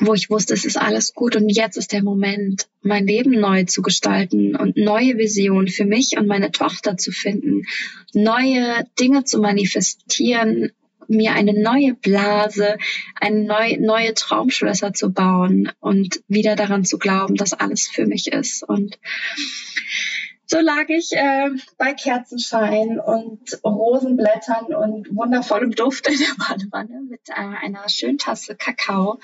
wo 0.00 0.14
ich 0.14 0.30
wusste, 0.30 0.54
es 0.54 0.64
ist 0.64 0.76
alles 0.76 1.14
gut 1.14 1.36
und 1.36 1.48
jetzt 1.48 1.76
ist 1.76 1.92
der 1.92 2.02
Moment, 2.02 2.68
mein 2.82 3.06
Leben 3.06 3.32
neu 3.32 3.64
zu 3.64 3.82
gestalten 3.82 4.56
und 4.56 4.76
neue 4.76 5.16
Visionen 5.16 5.68
für 5.68 5.84
mich 5.84 6.16
und 6.18 6.26
meine 6.26 6.50
Tochter 6.50 6.96
zu 6.96 7.12
finden, 7.12 7.62
neue 8.12 8.84
Dinge 8.98 9.24
zu 9.24 9.40
manifestieren, 9.40 10.72
mir 11.16 11.32
eine 11.32 11.60
neue 11.60 11.94
Blase, 11.94 12.78
eine 13.20 13.44
neue, 13.44 13.80
neue 13.80 14.14
Traumschlösser 14.14 14.92
zu 14.92 15.12
bauen 15.12 15.70
und 15.80 16.22
wieder 16.28 16.56
daran 16.56 16.84
zu 16.84 16.98
glauben, 16.98 17.36
dass 17.36 17.52
alles 17.52 17.88
für 17.88 18.06
mich 18.06 18.32
ist. 18.32 18.62
Und 18.62 18.98
so 20.46 20.60
lag 20.60 20.88
ich 20.88 21.12
äh, 21.12 21.50
bei 21.78 21.94
Kerzenschein 21.94 23.00
und 23.00 23.58
Rosenblättern 23.64 24.74
und 24.74 25.14
wundervollem 25.16 25.70
Duft 25.70 26.08
in 26.08 26.18
der 26.18 26.34
Badewanne 26.36 27.00
mit 27.08 27.28
äh, 27.30 27.32
einer 27.32 27.88
schönen 27.88 28.18
Tasse 28.18 28.54
Kakao 28.54 29.18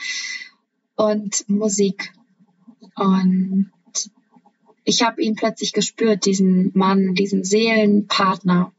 und 0.96 1.48
Musik. 1.48 2.12
Und 2.96 3.70
ich 4.84 5.02
habe 5.02 5.20
ihn 5.20 5.34
plötzlich 5.34 5.74
gespürt, 5.74 6.24
diesen 6.24 6.70
Mann, 6.74 7.14
diesen 7.14 7.44
Seelenpartner. 7.44 8.72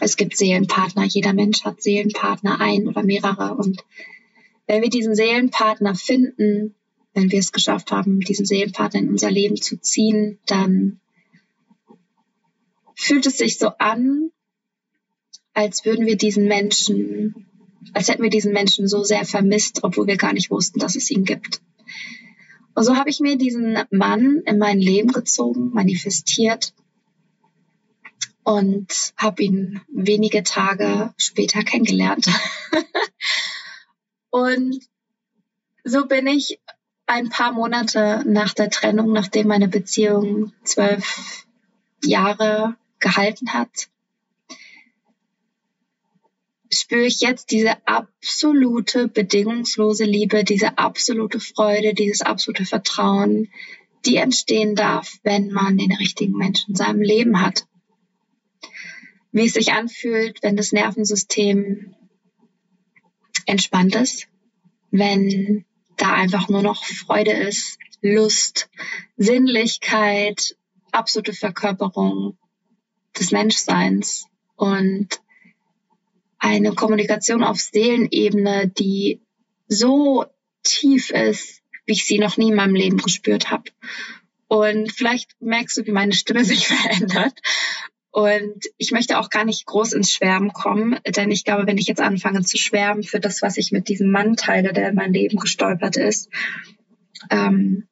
Es 0.00 0.16
gibt 0.16 0.36
Seelenpartner, 0.36 1.04
jeder 1.04 1.32
Mensch 1.32 1.64
hat 1.64 1.82
Seelenpartner, 1.82 2.60
ein 2.60 2.88
oder 2.88 3.02
mehrere. 3.02 3.54
Und 3.54 3.84
wenn 4.66 4.82
wir 4.82 4.90
diesen 4.90 5.14
Seelenpartner 5.14 5.94
finden, 5.94 6.74
wenn 7.14 7.30
wir 7.30 7.38
es 7.38 7.52
geschafft 7.52 7.90
haben, 7.92 8.20
diesen 8.20 8.46
Seelenpartner 8.46 9.00
in 9.00 9.10
unser 9.10 9.30
Leben 9.30 9.56
zu 9.56 9.80
ziehen, 9.80 10.38
dann 10.46 11.00
fühlt 12.94 13.26
es 13.26 13.38
sich 13.38 13.58
so 13.58 13.68
an, 13.78 14.30
als 15.54 15.84
würden 15.84 16.06
wir 16.06 16.16
diesen 16.16 16.46
Menschen 16.46 17.46
als 17.92 18.08
hätten 18.08 18.22
wir 18.22 18.30
diesen 18.30 18.52
Menschen 18.52 18.88
so 18.88 19.02
sehr 19.04 19.24
vermisst, 19.24 19.80
obwohl 19.82 20.06
wir 20.06 20.16
gar 20.16 20.32
nicht 20.32 20.50
wussten, 20.50 20.78
dass 20.78 20.96
es 20.96 21.10
ihn 21.10 21.24
gibt. 21.24 21.60
Und 22.74 22.84
so 22.84 22.96
habe 22.96 23.10
ich 23.10 23.20
mir 23.20 23.38
diesen 23.38 23.78
Mann 23.90 24.42
in 24.44 24.58
mein 24.58 24.78
Leben 24.78 25.12
gezogen, 25.12 25.70
manifestiert 25.72 26.74
und 28.46 29.12
habe 29.16 29.42
ihn 29.42 29.80
wenige 29.88 30.44
Tage 30.44 31.12
später 31.16 31.64
kennengelernt. 31.64 32.28
und 34.30 34.80
so 35.82 36.06
bin 36.06 36.28
ich 36.28 36.60
ein 37.06 37.28
paar 37.28 37.50
Monate 37.50 38.22
nach 38.24 38.54
der 38.54 38.70
Trennung, 38.70 39.12
nachdem 39.12 39.48
meine 39.48 39.66
Beziehung 39.66 40.52
zwölf 40.62 41.44
Jahre 42.04 42.76
gehalten 43.00 43.52
hat, 43.52 43.88
spüre 46.72 47.06
ich 47.06 47.22
jetzt 47.22 47.50
diese 47.50 47.84
absolute 47.88 49.08
bedingungslose 49.08 50.04
Liebe, 50.04 50.44
diese 50.44 50.78
absolute 50.78 51.40
Freude, 51.40 51.94
dieses 51.94 52.22
absolute 52.22 52.64
Vertrauen, 52.64 53.48
die 54.04 54.16
entstehen 54.16 54.76
darf, 54.76 55.18
wenn 55.24 55.50
man 55.50 55.76
den 55.76 55.90
richtigen 55.90 56.38
Menschen 56.38 56.70
in 56.70 56.76
seinem 56.76 57.02
Leben 57.02 57.42
hat. 57.44 57.66
Wie 59.36 59.44
es 59.44 59.52
sich 59.52 59.72
anfühlt, 59.74 60.42
wenn 60.42 60.56
das 60.56 60.72
Nervensystem 60.72 61.94
entspannt 63.44 63.94
ist, 63.94 64.28
wenn 64.90 65.66
da 65.98 66.14
einfach 66.14 66.48
nur 66.48 66.62
noch 66.62 66.82
Freude 66.82 67.32
ist, 67.32 67.76
Lust, 68.00 68.70
Sinnlichkeit, 69.18 70.56
absolute 70.90 71.34
Verkörperung 71.34 72.38
des 73.18 73.30
Menschseins 73.30 74.24
und 74.54 75.20
eine 76.38 76.72
Kommunikation 76.72 77.44
auf 77.44 77.60
Seelenebene, 77.60 78.68
die 78.68 79.20
so 79.68 80.24
tief 80.62 81.10
ist, 81.10 81.60
wie 81.84 81.92
ich 81.92 82.06
sie 82.06 82.18
noch 82.18 82.38
nie 82.38 82.48
in 82.48 82.56
meinem 82.56 82.74
Leben 82.74 82.96
gespürt 82.96 83.50
habe. 83.50 83.70
Und 84.48 84.92
vielleicht 84.92 85.30
merkst 85.40 85.76
du, 85.76 85.86
wie 85.86 85.92
meine 85.92 86.14
Stimme 86.14 86.42
sich 86.44 86.68
verändert. 86.68 87.38
Und 88.16 88.64
ich 88.78 88.92
möchte 88.92 89.18
auch 89.18 89.28
gar 89.28 89.44
nicht 89.44 89.66
groß 89.66 89.92
ins 89.92 90.10
Schwärmen 90.10 90.54
kommen, 90.54 90.98
denn 91.06 91.30
ich 91.30 91.44
glaube, 91.44 91.66
wenn 91.66 91.76
ich 91.76 91.86
jetzt 91.86 92.00
anfange 92.00 92.40
zu 92.40 92.56
schwärmen 92.56 93.02
für 93.02 93.20
das, 93.20 93.42
was 93.42 93.58
ich 93.58 93.72
mit 93.72 93.90
diesem 93.90 94.10
Mann 94.10 94.36
teile, 94.36 94.72
der 94.72 94.88
in 94.88 94.94
mein 94.94 95.12
Leben 95.12 95.36
gestolpert 95.36 95.98
ist, 95.98 96.30
ähm, 97.28 97.86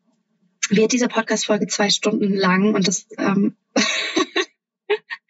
wird 0.71 0.93
diese 0.93 1.09
Podcast-Folge 1.09 1.67
zwei 1.67 1.91
Stunden 1.91 2.33
lang 2.33 2.75
und 2.75 2.89
das 2.89 3.07
ähm, 3.19 3.55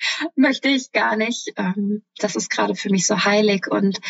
möchte 0.37 0.69
ich 0.69 0.93
gar 0.93 1.17
nicht. 1.17 1.53
Ähm, 1.57 2.03
das 2.19 2.37
ist 2.37 2.51
gerade 2.51 2.75
für 2.75 2.91
mich 2.91 3.07
so 3.07 3.25
heilig 3.25 3.67
und 3.69 4.01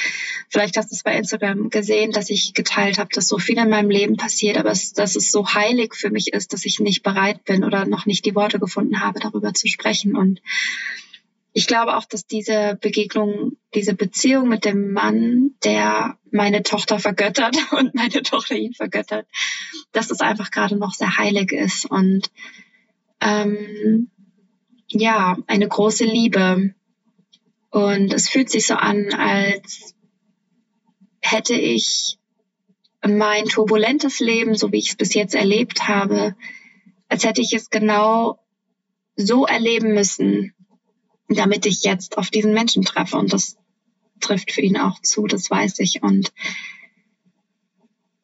vielleicht 0.49 0.77
hast 0.77 0.91
du 0.91 0.95
es 0.95 1.03
bei 1.03 1.17
Instagram 1.17 1.71
gesehen, 1.71 2.13
dass 2.13 2.31
ich 2.31 2.55
geteilt 2.55 2.99
habe, 2.99 3.11
dass 3.13 3.29
so 3.29 3.39
viel 3.39 3.59
in 3.59 3.71
meinem 3.71 3.91
Leben 3.91 4.17
passiert, 4.17 4.57
aber 4.57 4.71
es, 4.71 4.93
dass 4.93 5.17
es 5.17 5.31
so 5.31 5.55
heilig 5.55 5.95
für 5.95 6.11
mich 6.11 6.33
ist, 6.33 6.53
dass 6.53 6.65
ich 6.65 6.81
nicht 6.81 7.03
bereit 7.03 7.45
bin 7.45 7.65
oder 7.65 7.87
noch 7.87 8.07
nicht 8.07 8.25
die 8.25 8.35
Worte 8.35 8.59
gefunden 8.59 9.01
habe, 9.01 9.21
darüber 9.21 9.55
zu 9.55 9.69
sprechen 9.69 10.17
und 10.17 10.41
ich 11.57 11.69
glaube 11.69 11.97
auch, 11.97 12.05
dass 12.05 12.27
diese 12.27 12.77
Begegnung, 12.81 13.57
diese 13.75 13.95
Beziehung 13.95 14.49
mit 14.49 14.65
dem 14.65 14.93
Mann, 14.93 15.53
der 15.63 16.19
meine 16.33 16.65
Tochter 16.65 16.99
vergöttert 16.99 17.57
und 17.73 17.95
meine 17.95 18.23
Tochter 18.23 18.57
ihn 18.57 18.75
vergöttert, 18.75 19.27
dass 19.93 20.11
es 20.11 20.21
einfach 20.21 20.51
gerade 20.51 20.77
noch 20.77 20.93
sehr 20.93 21.17
heilig 21.17 21.53
ist 21.53 21.87
und 21.87 22.31
ähm, 23.21 24.11
ja, 24.89 25.37
eine 25.47 25.69
große 25.69 26.05
Liebe. 26.05 26.75
Und 27.71 28.13
es 28.13 28.29
fühlt 28.29 28.51
sich 28.51 28.67
so 28.67 28.75
an, 28.75 29.13
als 29.13 29.95
hätte 31.21 31.55
ich 31.55 32.19
mein 33.07 33.47
turbulentes 33.47 34.21
Leben, 34.21 34.55
so 34.55 34.73
wie 34.73 34.79
ich 34.79 34.91
es 34.91 34.97
bis 34.97 35.15
jetzt 35.15 35.35
erlebt 35.35 35.89
habe, 35.89 36.37
als 37.09 37.25
hätte 37.25 37.41
ich 37.41 37.53
es 37.53 37.71
genau 37.71 38.39
so 39.17 39.47
erleben 39.47 39.95
müssen, 39.95 40.55
damit 41.29 41.67
ich 41.67 41.85
jetzt 41.85 42.19
auf 42.19 42.31
diesen 42.31 42.55
Menschen 42.55 42.85
treffe. 42.85 43.17
Und 43.17 43.33
das 43.33 43.57
trifft 44.21 44.53
für 44.53 44.63
ihn 44.63 44.77
auch 44.77 45.01
zu, 45.01 45.27
das 45.27 45.51
weiß 45.51 45.79
ich. 45.81 46.03
Und 46.03 46.33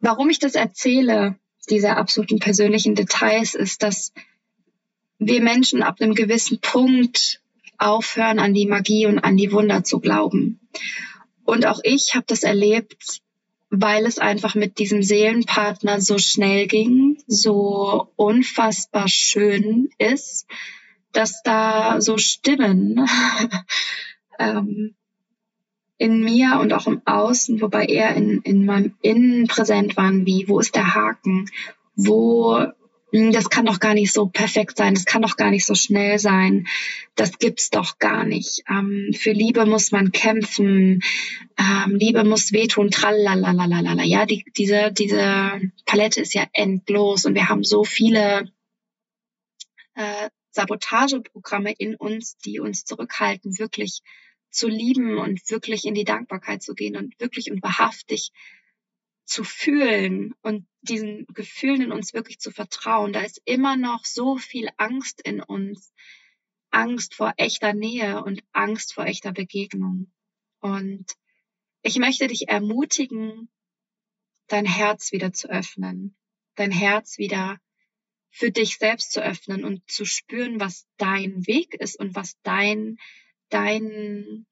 warum 0.00 0.30
ich 0.30 0.38
das 0.38 0.54
erzähle, 0.54 1.36
diese 1.68 1.96
absoluten 1.96 2.38
persönlichen 2.38 2.94
Details, 2.94 3.54
ist, 3.54 3.82
dass 3.82 4.12
wir 5.20 5.42
Menschen 5.42 5.82
ab 5.82 6.00
einem 6.00 6.14
gewissen 6.14 6.60
Punkt 6.60 7.40
aufhören, 7.78 8.38
an 8.38 8.54
die 8.54 8.66
Magie 8.66 9.06
und 9.06 9.18
an 9.18 9.36
die 9.36 9.52
Wunder 9.52 9.84
zu 9.84 10.00
glauben. 10.00 10.58
Und 11.44 11.66
auch 11.66 11.80
ich 11.84 12.14
habe 12.14 12.24
das 12.26 12.42
erlebt, 12.42 13.20
weil 13.68 14.06
es 14.06 14.18
einfach 14.18 14.54
mit 14.54 14.78
diesem 14.78 15.02
Seelenpartner 15.02 16.00
so 16.00 16.18
schnell 16.18 16.66
ging, 16.66 17.22
so 17.26 18.08
unfassbar 18.16 19.08
schön 19.08 19.90
ist, 19.98 20.46
dass 21.12 21.42
da 21.42 22.00
so 22.00 22.16
Stimmen 22.18 23.06
ähm, 24.38 24.94
in 25.98 26.24
mir 26.24 26.58
und 26.60 26.72
auch 26.72 26.86
im 26.86 27.02
Außen, 27.04 27.60
wobei 27.60 27.84
eher 27.84 28.14
in, 28.16 28.40
in 28.42 28.64
meinem 28.64 28.94
Innen 29.02 29.46
präsent 29.46 29.96
waren, 29.96 30.24
wie, 30.24 30.48
wo 30.48 30.60
ist 30.60 30.74
der 30.74 30.94
Haken? 30.94 31.50
Wo 31.94 32.66
das 33.12 33.50
kann 33.50 33.66
doch 33.66 33.80
gar 33.80 33.94
nicht 33.94 34.12
so 34.12 34.26
perfekt 34.26 34.76
sein, 34.76 34.94
das 34.94 35.04
kann 35.04 35.22
doch 35.22 35.36
gar 35.36 35.50
nicht 35.50 35.66
so 35.66 35.74
schnell 35.74 36.18
sein, 36.18 36.68
das 37.16 37.38
gibt's 37.38 37.70
doch 37.70 37.98
gar 37.98 38.24
nicht. 38.24 38.62
Ähm, 38.68 39.10
für 39.12 39.32
Liebe 39.32 39.66
muss 39.66 39.90
man 39.90 40.12
kämpfen, 40.12 41.02
ähm, 41.58 41.96
Liebe 41.96 42.24
muss 42.24 42.52
wehtun, 42.52 42.90
tralalalala. 42.90 44.02
Ja, 44.04 44.26
die, 44.26 44.44
diese, 44.56 44.92
diese 44.92 45.60
Palette 45.86 46.20
ist 46.20 46.34
ja 46.34 46.46
endlos 46.52 47.24
und 47.24 47.34
wir 47.34 47.48
haben 47.48 47.64
so 47.64 47.84
viele 47.84 48.50
äh, 49.94 50.30
Sabotageprogramme 50.50 51.72
in 51.72 51.94
uns, 51.96 52.36
die 52.38 52.60
uns 52.60 52.84
zurückhalten, 52.84 53.58
wirklich 53.58 54.02
zu 54.50 54.68
lieben 54.68 55.18
und 55.18 55.48
wirklich 55.50 55.84
in 55.84 55.94
die 55.94 56.04
Dankbarkeit 56.04 56.62
zu 56.62 56.74
gehen 56.74 56.96
und 56.96 57.18
wirklich 57.20 57.50
und 57.50 57.62
wahrhaftig 57.62 58.32
zu 59.24 59.44
fühlen 59.44 60.34
und 60.42 60.66
diesen 60.82 61.26
Gefühlen 61.26 61.82
in 61.82 61.92
uns 61.92 62.14
wirklich 62.14 62.38
zu 62.38 62.50
vertrauen. 62.50 63.12
Da 63.12 63.20
ist 63.20 63.40
immer 63.44 63.76
noch 63.76 64.04
so 64.04 64.36
viel 64.36 64.68
Angst 64.76 65.20
in 65.20 65.42
uns. 65.42 65.92
Angst 66.70 67.14
vor 67.14 67.34
echter 67.36 67.74
Nähe 67.74 68.22
und 68.22 68.42
Angst 68.52 68.94
vor 68.94 69.04
echter 69.06 69.32
Begegnung. 69.32 70.12
Und 70.60 71.06
ich 71.82 71.98
möchte 71.98 72.26
dich 72.28 72.48
ermutigen, 72.48 73.48
dein 74.46 74.66
Herz 74.66 75.12
wieder 75.12 75.32
zu 75.32 75.48
öffnen, 75.48 76.16
dein 76.54 76.70
Herz 76.70 77.18
wieder 77.18 77.58
für 78.30 78.50
dich 78.50 78.78
selbst 78.78 79.12
zu 79.12 79.22
öffnen 79.22 79.64
und 79.64 79.88
zu 79.90 80.04
spüren, 80.04 80.60
was 80.60 80.86
dein 80.96 81.46
Weg 81.46 81.74
ist 81.74 81.98
und 81.98 82.14
was 82.14 82.40
dein, 82.42 82.98
dein, 83.48 84.46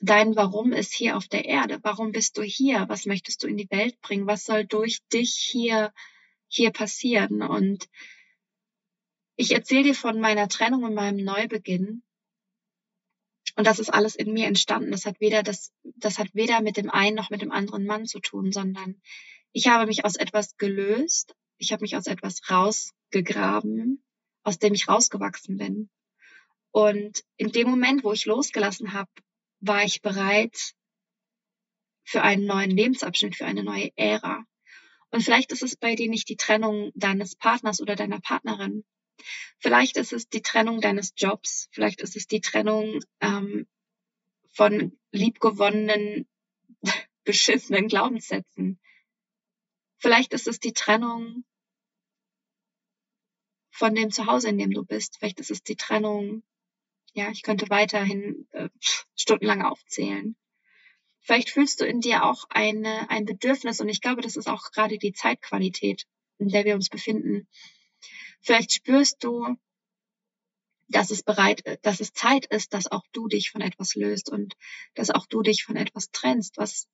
dein 0.00 0.34
Warum 0.34 0.72
ist 0.72 0.94
hier 0.94 1.16
auf 1.16 1.28
der 1.28 1.44
Erde. 1.44 1.78
Warum 1.82 2.12
bist 2.12 2.38
du 2.38 2.42
hier? 2.42 2.86
Was 2.88 3.06
möchtest 3.06 3.42
du 3.42 3.46
in 3.46 3.56
die 3.56 3.70
Welt 3.70 4.00
bringen? 4.00 4.26
Was 4.26 4.44
soll 4.44 4.64
durch 4.64 5.00
dich 5.12 5.34
hier, 5.34 5.92
hier 6.48 6.70
passieren? 6.70 7.42
Und 7.42 7.88
ich 9.36 9.52
erzähle 9.52 9.84
dir 9.84 9.94
von 9.94 10.20
meiner 10.20 10.48
Trennung 10.48 10.84
und 10.84 10.94
meinem 10.94 11.22
Neubeginn. 11.22 12.02
Und 13.56 13.66
das 13.66 13.78
ist 13.78 13.92
alles 13.92 14.16
in 14.16 14.32
mir 14.32 14.46
entstanden. 14.46 14.90
Das 14.90 15.04
hat 15.04 15.20
weder 15.20 15.42
das, 15.42 15.72
das 15.82 16.18
hat 16.18 16.28
weder 16.34 16.62
mit 16.62 16.76
dem 16.76 16.90
einen 16.90 17.16
noch 17.16 17.30
mit 17.30 17.42
dem 17.42 17.52
anderen 17.52 17.84
Mann 17.84 18.06
zu 18.06 18.20
tun, 18.20 18.52
sondern 18.52 19.00
ich 19.52 19.68
habe 19.68 19.86
mich 19.86 20.04
aus 20.04 20.16
etwas 20.16 20.56
gelöst. 20.56 21.34
Ich 21.58 21.72
habe 21.72 21.82
mich 21.82 21.96
aus 21.96 22.06
etwas 22.06 22.40
rausgegraben, 22.48 24.02
aus 24.44 24.58
dem 24.58 24.72
ich 24.72 24.88
rausgewachsen 24.88 25.58
bin. 25.58 25.90
Und 26.70 27.22
in 27.36 27.52
dem 27.52 27.68
Moment, 27.68 28.02
wo 28.02 28.12
ich 28.12 28.24
losgelassen 28.24 28.94
habe, 28.94 29.10
war 29.60 29.84
ich 29.84 30.02
bereit 30.02 30.74
für 32.04 32.22
einen 32.22 32.46
neuen 32.46 32.70
Lebensabschnitt, 32.70 33.36
für 33.36 33.46
eine 33.46 33.62
neue 33.62 33.90
Ära. 33.96 34.44
Und 35.10 35.22
vielleicht 35.22 35.52
ist 35.52 35.62
es 35.62 35.76
bei 35.76 35.94
dir 35.94 36.08
nicht 36.08 36.28
die 36.28 36.36
Trennung 36.36 36.90
deines 36.94 37.36
Partners 37.36 37.80
oder 37.80 37.96
deiner 37.96 38.20
Partnerin. 38.20 38.84
Vielleicht 39.58 39.96
ist 39.96 40.12
es 40.12 40.28
die 40.28 40.42
Trennung 40.42 40.80
deines 40.80 41.12
Jobs. 41.16 41.68
Vielleicht 41.72 42.00
ist 42.00 42.16
es 42.16 42.26
die 42.26 42.40
Trennung 42.40 43.00
ähm, 43.20 43.66
von 44.52 44.98
liebgewonnenen, 45.12 46.28
beschissenen 47.24 47.88
Glaubenssätzen. 47.88 48.80
Vielleicht 49.98 50.32
ist 50.32 50.46
es 50.46 50.58
die 50.58 50.72
Trennung 50.72 51.44
von 53.70 53.94
dem 53.94 54.10
Zuhause, 54.10 54.48
in 54.48 54.58
dem 54.58 54.72
du 54.72 54.84
bist. 54.84 55.16
Vielleicht 55.18 55.40
ist 55.40 55.50
es 55.50 55.62
die 55.62 55.76
Trennung 55.76 56.42
ja, 57.12 57.30
ich 57.30 57.42
könnte 57.42 57.68
weiterhin 57.70 58.46
äh, 58.52 58.68
stundenlang 59.16 59.62
aufzählen. 59.62 60.36
Vielleicht 61.20 61.50
fühlst 61.50 61.80
du 61.80 61.84
in 61.84 62.00
dir 62.00 62.24
auch 62.24 62.44
eine, 62.48 63.10
ein 63.10 63.24
Bedürfnis 63.24 63.80
und 63.80 63.88
ich 63.88 64.00
glaube, 64.00 64.22
das 64.22 64.36
ist 64.36 64.48
auch 64.48 64.70
gerade 64.72 64.98
die 64.98 65.12
Zeitqualität, 65.12 66.06
in 66.38 66.48
der 66.48 66.64
wir 66.64 66.74
uns 66.74 66.88
befinden. 66.88 67.46
Vielleicht 68.40 68.72
spürst 68.72 69.22
du, 69.22 69.56
dass 70.88 71.10
es 71.10 71.22
bereit, 71.22 71.62
dass 71.82 72.00
es 72.00 72.12
Zeit 72.12 72.46
ist, 72.46 72.72
dass 72.74 72.90
auch 72.90 73.04
du 73.12 73.28
dich 73.28 73.50
von 73.50 73.60
etwas 73.60 73.94
löst 73.94 74.30
und 74.30 74.56
dass 74.94 75.10
auch 75.10 75.26
du 75.26 75.42
dich 75.42 75.62
von 75.62 75.76
etwas 75.76 76.10
trennst, 76.10 76.56
was 76.56 76.88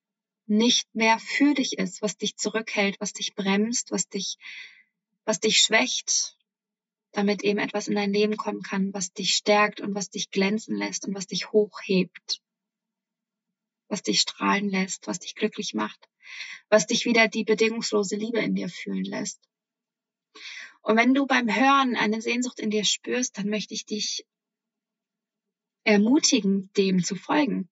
nicht 0.47 0.95
mehr 0.95 1.19
für 1.19 1.55
dich 1.55 1.79
ist, 1.79 2.03
was 2.03 2.17
dich 2.17 2.37
zurückhält, 2.37 2.97
was 3.01 3.13
dich 3.13 3.35
bremst, 3.35 3.91
was 3.91 4.09
dich, 4.09 4.37
was 5.25 5.41
dich 5.41 5.59
schwächt, 5.59 6.37
damit 7.17 7.43
eben 7.43 7.59
etwas 7.59 7.89
in 7.89 7.95
dein 7.95 8.13
Leben 8.13 8.37
kommen 8.37 8.63
kann, 8.63 8.93
was 8.93 9.13
dich 9.13 9.35
stärkt 9.35 9.81
und 9.81 9.95
was 9.95 10.11
dich 10.11 10.31
glänzen 10.31 10.77
lässt 10.77 11.07
und 11.07 11.15
was 11.15 11.27
dich 11.27 11.51
hochhebt, 11.51 12.43
was 13.89 14.03
dich 14.03 14.21
strahlen 14.21 14.69
lässt, 14.69 15.07
was 15.07 15.19
dich 15.19 15.35
glücklich 15.35 15.73
macht, 15.73 16.09
was 16.69 16.87
dich 16.87 17.07
wieder 17.07 17.29
die 17.29 17.45
bedingungslose 17.45 18.17
Liebe 18.17 18.41
in 18.41 18.55
dir 18.55 18.69
fühlen 18.69 19.05
lässt. 19.05 19.41
Und 20.83 20.97
wenn 20.97 21.15
du 21.15 21.27
beim 21.27 21.53
Hören 21.53 21.97
eine 21.97 22.21
Sehnsucht 22.21 22.61
in 22.61 22.71
dir 22.71 22.85
spürst, 22.85 23.39
dann 23.39 23.49
möchte 23.49 23.73
ich 23.73 23.87
dich 23.87 24.27
ermutigen, 25.85 26.71
dem 26.77 27.03
zu 27.03 27.17
folgen. 27.17 27.69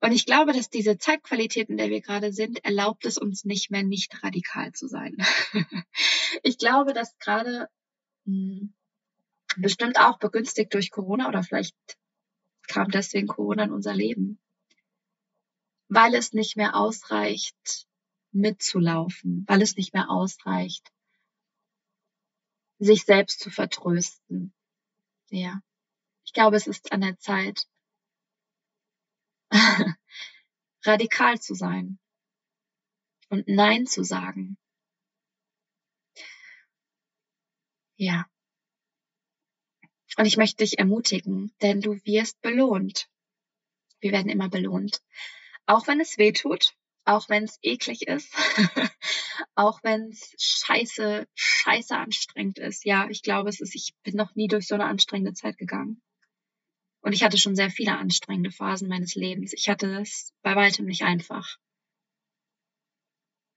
Und 0.00 0.12
ich 0.12 0.26
glaube, 0.26 0.52
dass 0.52 0.68
diese 0.68 0.98
Zeitqualität, 0.98 1.70
in 1.70 1.78
der 1.78 1.88
wir 1.88 2.00
gerade 2.00 2.32
sind, 2.32 2.64
erlaubt 2.64 3.06
es 3.06 3.16
uns 3.16 3.44
nicht 3.44 3.70
mehr, 3.70 3.82
nicht 3.82 4.22
radikal 4.22 4.72
zu 4.72 4.88
sein. 4.88 5.16
ich 6.42 6.58
glaube, 6.58 6.92
dass 6.92 7.16
gerade 7.18 7.68
mh, 8.24 8.60
hm, 8.60 8.74
bestimmt 9.56 9.98
auch 9.98 10.18
begünstigt 10.18 10.74
durch 10.74 10.90
Corona 10.90 11.28
oder 11.28 11.42
vielleicht 11.42 11.76
kam 12.66 12.90
deswegen 12.90 13.26
Corona 13.26 13.64
in 13.64 13.72
unser 13.72 13.94
Leben, 13.94 14.38
weil 15.88 16.14
es 16.14 16.32
nicht 16.32 16.56
mehr 16.56 16.76
ausreicht, 16.76 17.86
mitzulaufen, 18.32 19.44
weil 19.46 19.62
es 19.62 19.76
nicht 19.76 19.94
mehr 19.94 20.10
ausreicht, 20.10 20.92
sich 22.78 23.04
selbst 23.04 23.40
zu 23.40 23.50
vertrösten. 23.50 24.52
Ja. 25.30 25.60
Ich 26.24 26.32
glaube, 26.32 26.56
es 26.56 26.66
ist 26.66 26.92
an 26.92 27.00
der 27.00 27.18
Zeit, 27.18 27.66
radikal 30.84 31.40
zu 31.40 31.54
sein 31.54 31.98
und 33.28 33.48
Nein 33.48 33.86
zu 33.86 34.04
sagen. 34.04 34.56
Ja. 37.96 38.26
Und 40.18 40.26
ich 40.26 40.36
möchte 40.36 40.64
dich 40.64 40.78
ermutigen, 40.78 41.52
denn 41.60 41.80
du 41.80 42.00
wirst 42.04 42.40
belohnt. 42.40 43.08
Wir 44.00 44.12
werden 44.12 44.30
immer 44.30 44.48
belohnt. 44.48 45.02
Auch 45.66 45.86
wenn 45.86 46.00
es 46.00 46.16
weh 46.16 46.32
tut, 46.32 46.74
auch 47.04 47.28
wenn 47.28 47.44
es 47.44 47.58
eklig 47.62 48.06
ist, 48.06 48.32
auch 49.54 49.82
wenn 49.82 50.10
es 50.10 50.34
scheiße, 50.38 51.26
scheiße 51.34 51.96
anstrengend 51.96 52.58
ist. 52.58 52.84
Ja, 52.84 53.08
ich 53.08 53.22
glaube, 53.22 53.48
es 53.48 53.60
ist, 53.60 53.74
ich 53.74 53.94
bin 54.02 54.16
noch 54.16 54.34
nie 54.34 54.48
durch 54.48 54.66
so 54.66 54.74
eine 54.74 54.86
anstrengende 54.86 55.34
Zeit 55.34 55.58
gegangen. 55.58 56.02
Und 57.06 57.12
ich 57.12 57.22
hatte 57.22 57.38
schon 57.38 57.54
sehr 57.54 57.70
viele 57.70 57.96
anstrengende 57.96 58.50
Phasen 58.50 58.88
meines 58.88 59.14
Lebens. 59.14 59.52
Ich 59.52 59.68
hatte 59.68 60.00
es 60.00 60.34
bei 60.42 60.56
weitem 60.56 60.86
nicht 60.86 61.02
einfach. 61.02 61.56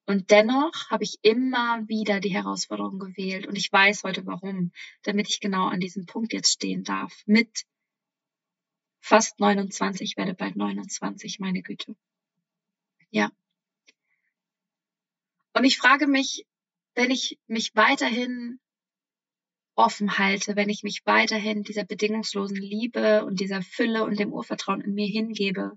Und 0.05 0.29
dennoch 0.29 0.91
habe 0.91 1.03
ich 1.03 1.17
immer 1.23 1.81
wieder 1.87 2.19
die 2.19 2.31
Herausforderung 2.31 2.99
gewählt. 2.99 3.47
Und 3.47 3.57
ich 3.57 3.71
weiß 3.71 4.03
heute 4.03 4.23
warum. 4.27 4.71
Damit 5.01 5.29
ich 5.29 5.39
genau 5.39 5.65
an 5.65 5.79
diesem 5.79 6.05
Punkt 6.05 6.31
jetzt 6.31 6.51
stehen 6.51 6.83
darf. 6.83 7.23
Mit 7.25 7.65
fast 8.99 9.39
29, 9.39 10.11
ich 10.11 10.15
werde 10.15 10.35
bald 10.35 10.55
29, 10.55 11.39
meine 11.39 11.63
Güte. 11.63 11.95
Ja. 13.09 13.31
Und 15.53 15.63
ich 15.63 15.79
frage 15.79 16.05
mich, 16.05 16.45
wenn 16.93 17.09
ich 17.09 17.39
mich 17.47 17.75
weiterhin 17.75 18.59
offen 19.79 20.17
halte, 20.17 20.55
wenn 20.57 20.69
ich 20.69 20.83
mich 20.83 21.01
weiterhin 21.05 21.63
dieser 21.63 21.85
bedingungslosen 21.85 22.57
Liebe 22.57 23.25
und 23.25 23.39
dieser 23.39 23.61
Fülle 23.61 24.03
und 24.03 24.19
dem 24.19 24.33
Urvertrauen 24.33 24.81
in 24.81 24.93
mir 24.93 25.07
hingebe, 25.07 25.71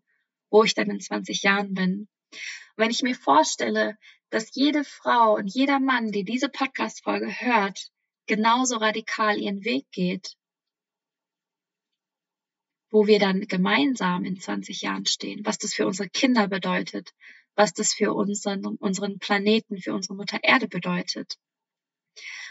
wo 0.51 0.65
ich 0.65 0.75
dann 0.75 0.91
in 0.91 1.01
20 1.01 1.43
Jahren 1.43 1.73
bin. 1.73 2.09
Und 2.33 2.39
wenn 2.77 2.91
ich 2.91 3.03
mir 3.03 3.15
vorstelle, 3.15 3.97
dass 4.31 4.55
jede 4.55 4.83
Frau 4.83 5.37
und 5.37 5.47
jeder 5.47 5.79
Mann, 5.79 6.11
die 6.11 6.25
diese 6.25 6.49
Podcast-Folge 6.49 7.41
hört, 7.41 7.91
genauso 8.27 8.79
radikal 8.79 9.39
ihren 9.39 9.65
Weg 9.65 9.87
geht, 9.93 10.35
wo 12.91 13.07
wir 13.07 13.21
dann 13.21 13.43
gemeinsam 13.43 14.25
in 14.25 14.39
20 14.39 14.83
Jahren 14.83 15.07
stehen, 15.07 15.47
was 15.47 15.59
das 15.59 15.75
für 15.75 15.87
unsere 15.87 16.09
Kinder 16.09 16.49
bedeutet, 16.49 17.13
was 17.55 17.73
das 17.73 17.95
für 17.95 18.13
unseren, 18.15 18.65
unseren 18.65 19.19
Planeten, 19.21 19.79
für 19.79 19.95
unsere 19.95 20.17
Mutter 20.17 20.41
Erde 20.43 20.67
bedeutet. 20.67 21.39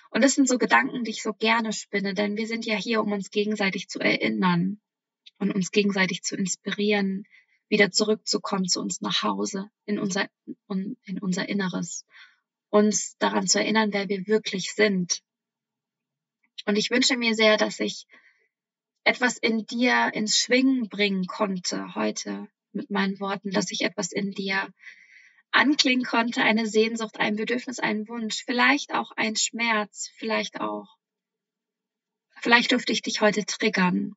Und 0.10 0.24
das 0.24 0.36
sind 0.36 0.48
so 0.48 0.58
Gedanken, 0.58 1.04
die 1.04 1.12
ich 1.12 1.22
so 1.22 1.34
gerne 1.34 1.72
spinne, 1.72 2.14
denn 2.14 2.36
wir 2.36 2.48
sind 2.48 2.66
ja 2.66 2.76
hier, 2.76 3.02
um 3.02 3.12
uns 3.12 3.32
gegenseitig 3.32 3.88
zu 3.88 4.00
erinnern 4.00 4.82
und 5.38 5.52
uns 5.52 5.72
gegenseitig 5.72 6.24
zu 6.24 6.36
inspirieren, 6.36 7.26
wieder 7.70 7.92
zurückzukommen 7.92 8.68
zu 8.68 8.82
uns 8.82 9.00
nach 9.00 9.24
Hause, 9.24 9.70
in 9.86 9.98
unser, 9.98 10.28
in 10.68 11.20
unser 11.22 11.48
Inneres, 11.48 12.06
uns 12.70 13.16
daran 13.18 13.48
zu 13.48 13.60
erinnern, 13.60 13.94
wer 13.94 14.10
wir 14.10 14.28
wirklich 14.28 14.74
sind. 14.74 15.22
Und 16.66 16.78
ich 16.78 16.92
wünsche 16.92 17.16
mir 17.16 17.34
sehr, 17.34 17.56
dass 17.56 17.80
ich 17.80 18.06
etwas 19.04 19.38
in 19.38 19.66
dir 19.66 20.12
ins 20.14 20.38
Schwingen 20.38 20.90
bringen 20.90 21.26
konnte 21.26 21.96
heute 21.96 22.50
mit 22.74 22.90
meinen 22.90 23.20
Worten, 23.20 23.52
dass 23.52 23.72
ich 23.72 23.82
etwas 23.82 24.12
in 24.12 24.32
dir 24.32 24.72
anklingen 25.52 26.06
konnte, 26.06 26.42
eine 26.42 26.68
Sehnsucht, 26.68 27.20
ein 27.20 27.36
Bedürfnis, 27.36 27.80
ein 27.80 28.08
Wunsch, 28.08 28.44
vielleicht 28.46 28.94
auch 28.94 29.12
ein 29.12 29.36
Schmerz, 29.36 30.12
vielleicht 30.16 30.60
auch. 30.60 30.98
Vielleicht 32.42 32.72
durfte 32.72 32.92
ich 32.92 33.02
dich 33.02 33.22
heute 33.22 33.46
triggern. 33.46 34.16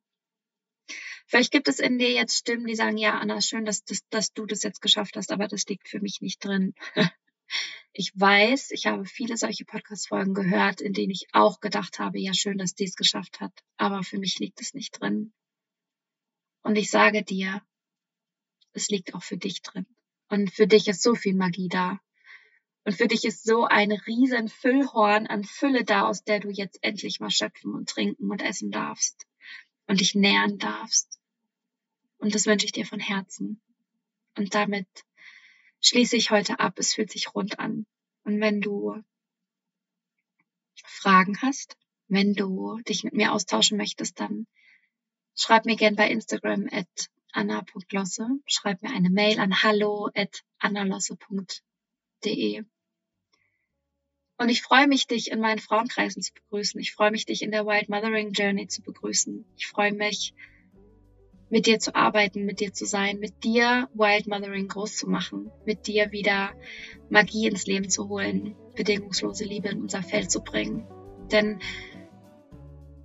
Vielleicht 1.27 1.51
gibt 1.51 1.67
es 1.67 1.79
in 1.79 1.97
dir 1.97 2.11
jetzt 2.11 2.37
Stimmen, 2.37 2.67
die 2.67 2.75
sagen, 2.75 2.97
ja, 2.97 3.17
Anna, 3.17 3.41
schön, 3.41 3.65
dass, 3.65 3.83
dass, 3.83 4.07
dass 4.09 4.33
du 4.33 4.45
das 4.45 4.63
jetzt 4.63 4.81
geschafft 4.81 5.15
hast, 5.15 5.31
aber 5.31 5.47
das 5.47 5.65
liegt 5.65 5.87
für 5.87 5.99
mich 5.99 6.21
nicht 6.21 6.43
drin. 6.43 6.73
Ich 7.97 8.11
weiß, 8.13 8.71
ich 8.71 8.87
habe 8.87 9.05
viele 9.05 9.37
solche 9.37 9.63
Podcast-Folgen 9.63 10.33
gehört, 10.33 10.81
in 10.81 10.91
denen 10.91 11.11
ich 11.11 11.27
auch 11.31 11.61
gedacht 11.61 11.97
habe, 11.99 12.19
ja, 12.19 12.33
schön, 12.33 12.57
dass 12.57 12.73
die 12.73 12.83
es 12.83 12.95
geschafft 12.95 13.39
hat, 13.39 13.53
aber 13.77 14.03
für 14.03 14.17
mich 14.17 14.37
liegt 14.39 14.59
es 14.59 14.73
nicht 14.73 14.99
drin. 14.99 15.31
Und 16.61 16.75
ich 16.75 16.89
sage 16.89 17.23
dir, 17.23 17.61
es 18.73 18.89
liegt 18.89 19.13
auch 19.13 19.23
für 19.23 19.37
dich 19.37 19.61
drin. 19.61 19.85
Und 20.29 20.51
für 20.51 20.67
dich 20.67 20.87
ist 20.87 21.01
so 21.01 21.15
viel 21.15 21.35
Magie 21.35 21.67
da. 21.67 21.99
Und 22.83 22.93
für 22.93 23.07
dich 23.07 23.25
ist 23.25 23.43
so 23.43 23.65
ein 23.65 23.91
riesen 23.91 24.47
Füllhorn 24.47 25.27
an 25.27 25.43
Fülle 25.43 25.83
da, 25.83 26.07
aus 26.07 26.23
der 26.23 26.39
du 26.39 26.49
jetzt 26.49 26.79
endlich 26.83 27.19
mal 27.19 27.31
schöpfen 27.31 27.73
und 27.73 27.89
trinken 27.89 28.29
und 28.29 28.41
essen 28.41 28.71
darfst 28.71 29.25
und 29.87 29.99
dich 30.01 30.15
nähern 30.15 30.57
darfst. 30.57 31.19
Und 32.17 32.35
das 32.35 32.45
wünsche 32.45 32.65
ich 32.65 32.71
dir 32.71 32.85
von 32.85 32.99
Herzen. 32.99 33.61
Und 34.37 34.53
damit 34.53 34.87
schließe 35.81 36.15
ich 36.15 36.31
heute 36.31 36.59
ab. 36.59 36.77
Es 36.77 36.93
fühlt 36.93 37.11
sich 37.11 37.33
rund 37.33 37.59
an. 37.59 37.85
Und 38.23 38.39
wenn 38.39 38.61
du 38.61 39.01
Fragen 40.83 41.41
hast, 41.41 41.77
wenn 42.07 42.33
du 42.33 42.79
dich 42.87 43.03
mit 43.03 43.13
mir 43.13 43.31
austauschen 43.31 43.77
möchtest, 43.77 44.19
dann 44.19 44.47
Schreib 45.37 45.65
mir 45.65 45.75
gern 45.75 45.97
bei 45.97 46.09
Instagram 46.09 46.69
at 46.71 47.09
anna.losse. 47.35 48.27
Schreib 48.47 48.81
mir 48.81 48.91
eine 48.91 49.09
Mail 49.09 49.39
an 49.39 49.63
hallo 49.63 50.09
at 50.15 50.43
annalosse.de. 50.59 52.63
Und 54.37 54.49
ich 54.49 54.61
freue 54.61 54.87
mich, 54.87 55.07
dich 55.07 55.31
in 55.31 55.39
meinen 55.39 55.59
Frauenkreisen 55.59 56.21
zu 56.21 56.33
begrüßen. 56.33 56.79
Ich 56.81 56.93
freue 56.93 57.11
mich, 57.11 57.25
dich 57.25 57.41
in 57.41 57.51
der 57.51 57.65
Wild 57.65 57.89
Mothering 57.89 58.33
Journey 58.33 58.67
zu 58.67 58.81
begrüßen. 58.81 59.45
Ich 59.55 59.67
freue 59.67 59.93
mich, 59.93 60.33
mit 61.49 61.67
dir 61.67 61.79
zu 61.79 61.95
arbeiten, 61.95 62.45
mit 62.45 62.59
dir 62.59 62.73
zu 62.73 62.85
sein, 62.85 63.19
mit 63.19 63.43
dir 63.43 63.89
Wild 63.93 64.27
Mothering 64.27 64.67
groß 64.67 64.97
zu 64.97 65.09
machen, 65.09 65.51
mit 65.65 65.87
dir 65.87 66.11
wieder 66.11 66.53
Magie 67.09 67.47
ins 67.47 67.65
Leben 67.65 67.89
zu 67.89 68.09
holen, 68.09 68.55
bedingungslose 68.75 69.45
Liebe 69.45 69.69
in 69.69 69.81
unser 69.81 70.03
Feld 70.03 70.31
zu 70.31 70.41
bringen. 70.41 70.85
Denn 71.31 71.59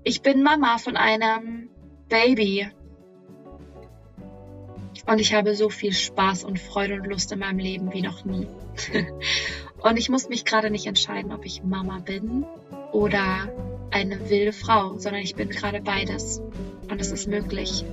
ich 0.02 0.22
bin 0.22 0.42
Mama 0.42 0.78
von 0.78 0.96
einem 0.96 1.70
Baby. 2.08 2.68
Und 5.06 5.20
ich 5.20 5.34
habe 5.34 5.54
so 5.54 5.70
viel 5.70 5.92
Spaß 5.92 6.44
und 6.44 6.58
Freude 6.58 6.94
und 6.94 7.06
Lust 7.06 7.32
in 7.32 7.38
meinem 7.38 7.58
Leben 7.58 7.92
wie 7.92 8.02
noch 8.02 8.24
nie. 8.24 8.46
und 9.82 9.96
ich 9.96 10.08
muss 10.08 10.28
mich 10.28 10.44
gerade 10.44 10.70
nicht 10.70 10.86
entscheiden, 10.86 11.32
ob 11.32 11.44
ich 11.44 11.62
Mama 11.62 11.98
bin 11.98 12.44
oder 12.92 13.48
eine 13.90 14.30
wilde 14.30 14.52
Frau, 14.52 14.98
sondern 14.98 15.22
ich 15.22 15.34
bin 15.34 15.48
gerade 15.48 15.80
beides. 15.80 16.40
Und 16.90 17.00
es 17.00 17.12
ist 17.12 17.28
möglich. 17.28 17.84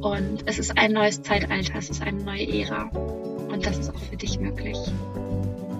Und 0.00 0.44
es 0.46 0.58
ist 0.58 0.76
ein 0.76 0.92
neues 0.92 1.22
Zeitalter, 1.22 1.78
es 1.78 1.90
ist 1.90 2.02
eine 2.02 2.22
neue 2.22 2.46
Ära. 2.46 2.84
Und 2.84 3.64
das 3.64 3.78
ist 3.78 3.94
auch 3.94 3.98
für 3.98 4.16
dich 4.16 4.38
möglich. 4.38 4.78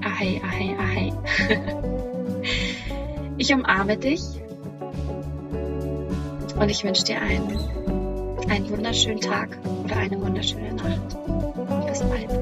Ahei, 0.03 0.41
ahei, 0.43 0.77
ahei. 0.79 1.13
ich 3.39 3.53
umarme 3.53 3.97
dich 3.97 4.23
und 6.59 6.71
ich 6.71 6.85
wünsche 6.85 7.05
dir 7.05 7.21
einen, 7.21 7.59
einen 8.49 8.69
wunderschönen 8.71 9.21
Tag 9.21 9.59
oder 9.85 9.97
eine 9.97 10.21
wunderschöne 10.21 10.73
Nacht. 10.75 11.87
Bis 11.89 12.01
bald. 12.01 12.36